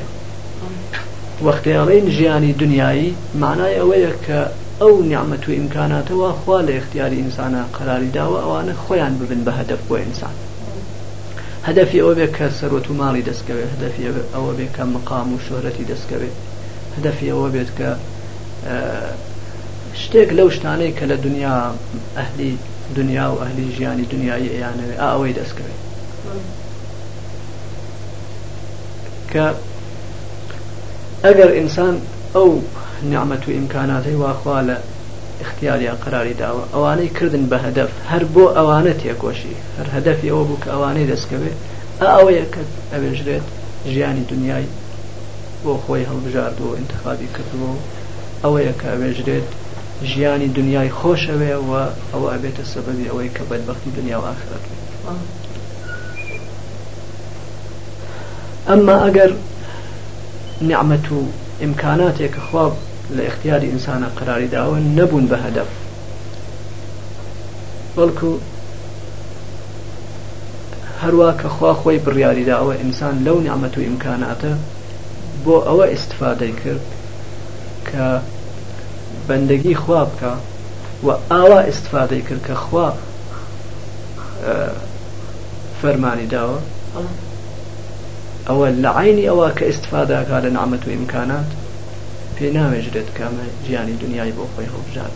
[1.46, 3.08] وەختیاڕین ژیانی دنیایی
[3.42, 4.40] مانای ئەوەیە کە
[4.82, 9.82] ئەو نیعممە و ئیمکاناتەوە خوا لە اختیاری ئینسانە قەراری داوە ئەوانە خۆیان ببن بە هەدەف
[9.88, 10.36] بۆ ئینسان
[11.68, 14.04] هەدەفی ئەوە بێ کە سەرۆت و ماڵی دەستکەوێت هەدەفی
[14.36, 16.36] ئەوە بێ کە مقام و شۆرەتی دەستکەوێت
[16.96, 17.90] هەدەفی ئەوە بێت کە
[20.00, 21.60] شتێک لەو شتانەی کە لە دنیا
[22.18, 22.52] ئەهلی
[22.98, 25.80] دنیا و ئەهلی ژیانی دنیای ئەیانەوێ ئەوەی دەستکەوێت
[29.32, 29.46] کە
[31.26, 31.96] ئەگەر ئینسان
[32.36, 32.50] ئەو
[33.12, 34.76] نعممەت و ئیمکاناتی واخوا لە
[35.44, 40.62] اختیاریا قراری داوە ئەوانەی کردن بە هەدەف هەر بۆ ئەوانە تێکۆشی هەر هەدەفی ئەوە بوو
[40.64, 41.58] کە ئەوانەی دەستکەوێت
[42.14, 42.62] ئەوەیە کە
[42.94, 43.46] ئەوێژرێت
[43.94, 44.66] ژیانی دنیای
[45.64, 47.72] بۆ خۆی هەڵبژاردووە انتخابی کردووە
[48.44, 49.50] ئەوەیە کە ئەوێژرێت
[50.06, 51.74] ژیانی دنیای خۆشەوێ و
[52.14, 54.64] ئەوە ئەبێتە سەبەبی ئەوەی کە بەدبختی دنیا و ئاخرەت
[58.68, 59.32] ئەمما ئەگەر
[60.70, 61.22] نعممە و
[61.62, 62.74] ئیمکاناتێک خواب
[63.18, 65.70] لە اختیاری ئینسانە قراری داوە نەبوون بە هەدەف
[67.96, 68.32] بەڵکو
[71.02, 74.54] هەروە کە خوا خۆی بڕیاری داوە ئینسان لەو نعممە و ئیمکاناتە
[75.46, 76.84] بۆ ئەوە ئستفادەی کرد
[77.88, 78.08] کە
[79.32, 80.30] بەندەگی خوا بکە
[81.08, 82.88] و ئاوا ئستفادەی کرد کە خوا
[85.82, 86.60] فەرمانی داوە
[88.48, 91.50] ئەوە لە عینی ئەوە کە ئستفاداکە لە نامەت و ئیمکانات
[92.36, 95.16] پێ ناوێژرێت کامە ژیانی دنیای بۆ خۆی هەڵبژات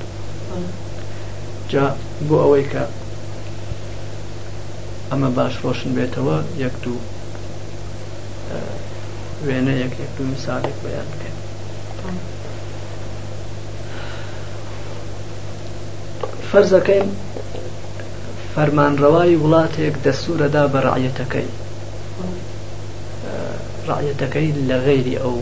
[1.72, 1.86] جا
[2.28, 2.84] بۆ ئەوەی کە
[5.10, 7.00] ئەمە باش ڕۆشن بێتەوە یەک دوو
[9.46, 11.36] وێنە یەک یەک دوو میساڵێک بەیان بکەین.
[16.56, 17.08] فەرزەکەین
[18.56, 21.50] فەرمانڕەوای وڵاتێک دەسوورەدا بە ڕعەتەکەی
[23.90, 25.36] ڕعەتەکەی لە غێری ئەو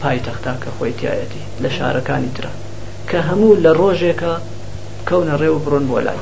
[0.00, 2.52] پایتەختا کە خۆی تایەتی لە شارەکانی ترە
[3.10, 4.34] کە هەموو لە ڕۆژێکە
[5.08, 6.20] کەونە ڕێو بڕۆن بۆ لای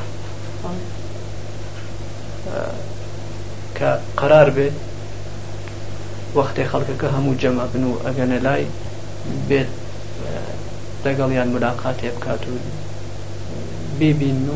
[3.78, 4.68] کە قرار بێ
[6.38, 8.64] وەختێ خەڵکەکە هەموو جەمە بن و ئەگەنە لای
[9.48, 9.70] بێت
[11.04, 12.54] لەگەڵیان ملاقاتێ بکات و
[14.00, 14.54] ببین و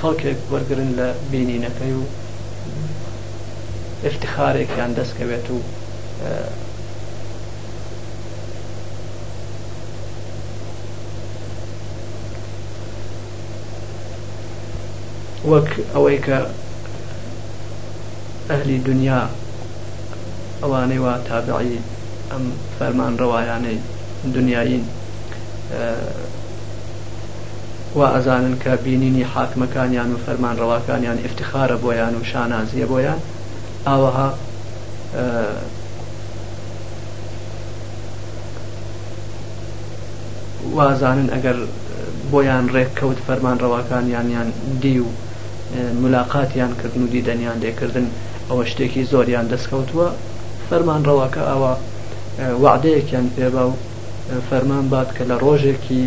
[0.00, 2.04] کەڵکێک وەرگن لە بینینەکەی و
[4.08, 5.58] افتخارێکیان دەستکەوێت و
[15.50, 16.38] وەک ئەوەی کە
[18.50, 19.20] ئەهلی دنیا
[20.62, 21.78] ئەوانەی وا تابعی
[22.30, 22.44] ئەم
[22.78, 23.78] فەرمان ڕەوایانەی
[24.36, 24.84] دنیاین
[27.96, 33.20] وا ئەزانن کە بینینی حاکمەکانیان و فەرمان ڕەواکانیان افتخارە بۆیان و شانازیە بۆیان
[33.86, 34.28] ئاوەها
[40.76, 41.56] وازانن ئەگەر
[42.32, 44.48] بۆیان ڕێک کەوت فەرمان ڕەواکانیان یان
[44.82, 45.04] دی و
[46.02, 48.06] ملاقاتیان کردن و دیدەنیان لێکردن
[48.50, 50.08] ئەوە شتێکی زۆریان دەستکەوتووە
[50.70, 51.72] فەرمان ڕەواکە ئەوە
[52.62, 53.76] وعدەیەکیان پێبا و
[54.50, 56.04] فەرمان بات کە لە ڕۆژێکی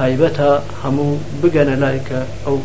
[0.00, 0.50] تایبەتە
[0.82, 1.10] هەموو
[1.42, 2.56] بگەنە لایکە ئەو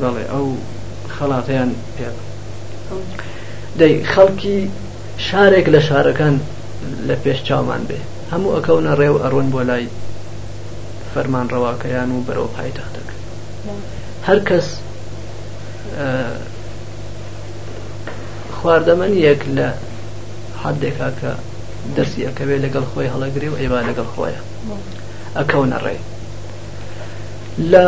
[0.00, 0.46] بەڵێ ئەو
[1.14, 2.08] خەڵاتیان پێ
[3.80, 4.58] دەی خەڵکی
[5.28, 6.36] شارێک لە شارەکان
[7.08, 8.00] لە پێش چاومان بێ
[8.32, 9.86] هەموو ئەکەونە ڕێو ئەڕۆن بۆ لای
[11.12, 13.16] فەرمان ڕەواکەیان و بەرەو پایتەختەکە
[14.26, 14.66] هەر کەس
[18.56, 19.68] خواردەمەنیەک لە
[20.62, 21.32] حدێکا کە
[21.96, 24.40] دەرسی ئەەکەوێ لەگەڵ خۆی هەڵەگرێ و ئێمە لەگەڵ خۆیە
[25.38, 25.96] ئەکەونە ڕێ
[27.72, 27.86] لە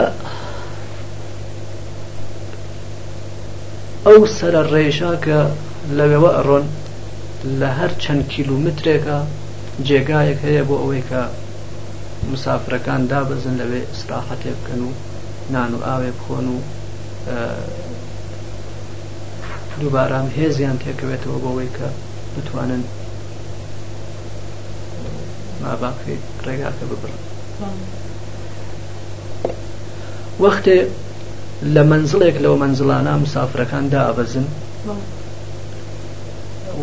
[4.07, 5.39] ئەو سرە ڕێژا کە
[5.99, 6.65] لەوێوە ئەڕۆن
[7.61, 9.19] لە هەر چەند کیلومترێکە
[9.87, 11.23] جێگایەک هەیە بۆ ئەوەی کە
[12.31, 14.91] مسافرەکان دابزن لەوێ استراحەتێ بکەن و
[15.53, 16.57] نان و ئاوێ بخۆن و
[19.81, 21.87] دووبارام هێزیان تێکەوێتەوە بەوەی کە
[22.35, 22.83] بتوانن
[25.67, 27.19] ما باقی ڕێگاکە ببڕن
[30.43, 30.79] وەختێ
[31.75, 34.47] لە منزڵێک لەو منزڵانە مسافرەکان دابەزن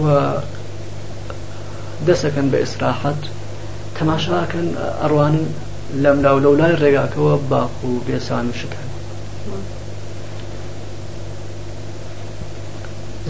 [0.02, 0.06] و
[2.08, 3.22] دەسەکەن بە ئیسراحەت
[3.98, 4.68] تەماشاکەن
[5.02, 5.36] ئەڕوان
[6.04, 8.88] لەم لاو لەو لای ڕێگاکەوە باق و بێسان و شکن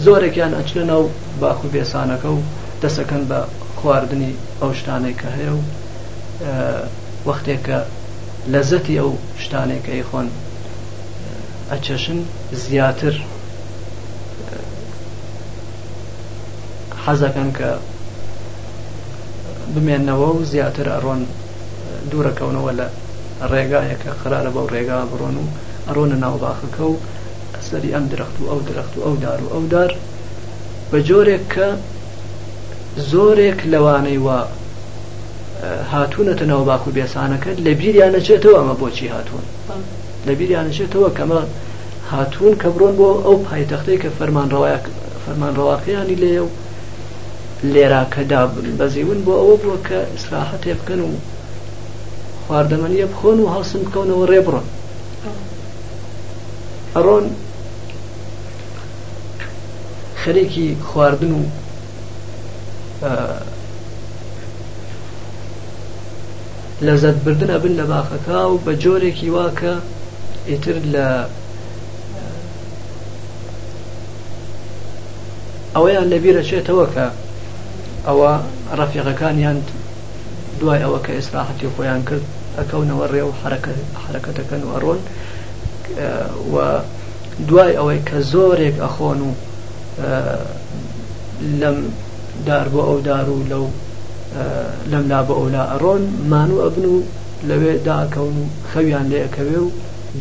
[0.04, 1.02] زۆرێکیان ئەچنە ناو
[1.40, 2.40] باخ و بێسانەکە و
[2.82, 3.38] دەسەکەن بە
[3.80, 4.32] خواردنی
[4.64, 5.62] ئەو شتانێککە هەیە و
[7.28, 7.78] وەختێکە
[8.52, 9.10] لە زەتی ئەو
[9.44, 10.28] شتانێکەی خۆن
[11.70, 12.20] ئەچەشن
[12.64, 13.14] زیاتر
[17.04, 17.70] حەزەکەن کە
[19.74, 21.20] بمێنەوە و زیاتر ئەڕۆن
[22.10, 22.86] دوورەکەونەوە لە
[23.50, 25.46] ڕێگایەکە قرارە بەو ڕێگا بڕۆن و
[25.88, 26.96] ئەڕۆنە ناوباخەکە و
[27.56, 29.90] ئەسەری ئەم درەخت و ئەو درەخت و ئەو دار و ئەو دار
[30.90, 31.68] بە جۆرێک کە
[33.12, 34.38] زۆرێک لەوانەی وە
[35.92, 39.44] هاتوونەتە ناو باکو بێسانەکە لە بیریانەچێتەوە ئەمە بۆچی هاتوون
[40.26, 41.40] لە بیریانەچێتەوە کەمە
[42.12, 46.46] هاتوون کە بڕۆن بۆ ئەو پایتەختەی کە فەرمانڕەواقییانی لێ و
[47.72, 48.42] لێرا کەدا
[48.78, 51.04] بەزیون بۆ ئەوە بووە کە ئسراحەت تێ بکەن و
[52.46, 54.66] خواردەمەنیە بخۆن و هەڵسم بکەونەوە ڕێبڕۆن
[56.94, 57.24] ئەڕۆن
[60.22, 61.42] خەرێکی خواردن و
[66.80, 69.74] لەزت بردنە بن لە باخەکە و بە جۆرێکی واکە
[70.48, 71.06] ئیتر لە
[75.74, 77.06] ئەوەیان لەبیرەچێتەوە کە
[78.06, 78.32] ئەوە
[78.78, 79.58] ڕەفیقەکانیان
[80.60, 82.24] دوای ئەوە کە ئێستراحەتی خۆیان کرد
[82.58, 83.32] ئەکەونەوە ڕێ و
[84.04, 85.00] حرەکەتەکەن و ئەڕۆن
[86.52, 86.56] و
[87.48, 89.30] دوای ئەوەی کە زۆرێک ئەخۆن و
[91.60, 91.78] لەم
[92.46, 93.66] دار بۆ ئەو دار و لەو
[94.90, 96.96] لەم لا بە ئەولا ئەڕۆن مانوو ئەبن و
[97.48, 99.68] لەوێ داکەون و خەویان لێەکەوێ و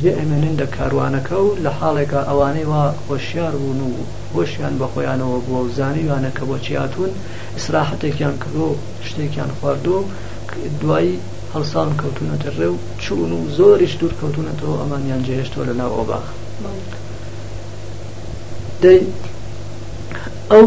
[0.01, 3.93] جێ ئەمێنن دە کاروانەکە و لە حاڵێکە ئەوانەی وا هۆشیار بوون و
[4.35, 7.09] هۆشیان بە خۆیانەوە بووە و زانیوانە کە بۆ چیاتون
[7.57, 8.67] ئیسراحەتێکیان کردۆ
[9.09, 9.97] شتێکیان خواردۆ
[10.81, 11.15] دوایی
[11.53, 16.25] هەڵسان کەوتونەتە ڕێ و چون و زۆریش دوور کەوتونەتەوە ئەمانیان جێهێشتەوە لە ناو ئۆباخ
[18.83, 19.01] دەی
[20.51, 20.65] ئەو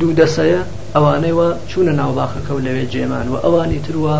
[0.00, 0.60] دوو دەسەیە
[0.94, 4.18] ئەوانەیەوە چوونە ناوباخەکە و لەوێ جێمان و ئەوانی تروە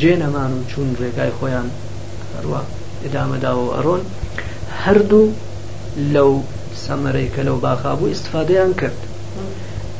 [0.00, 1.68] جێنەمان و چوون ڕێگای خۆیان
[2.34, 2.60] هەروە
[3.06, 4.02] ئدامەداوە ئەڕۆن
[4.82, 5.26] هەردوو
[6.14, 6.32] لەو
[6.84, 8.98] سەمەرەی کە لەو باخابوو ئیسفادەیان کرد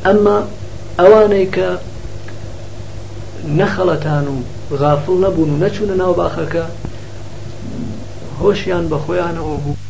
[0.07, 0.37] ئەمما
[1.01, 1.69] ئەوانەی کە
[3.59, 4.41] نەخەڵەتان و
[4.83, 6.65] غافڵ نەبوون و نەچوونە ناو باخەکە
[8.41, 9.89] هۆشیان بە خۆیانەوە بوو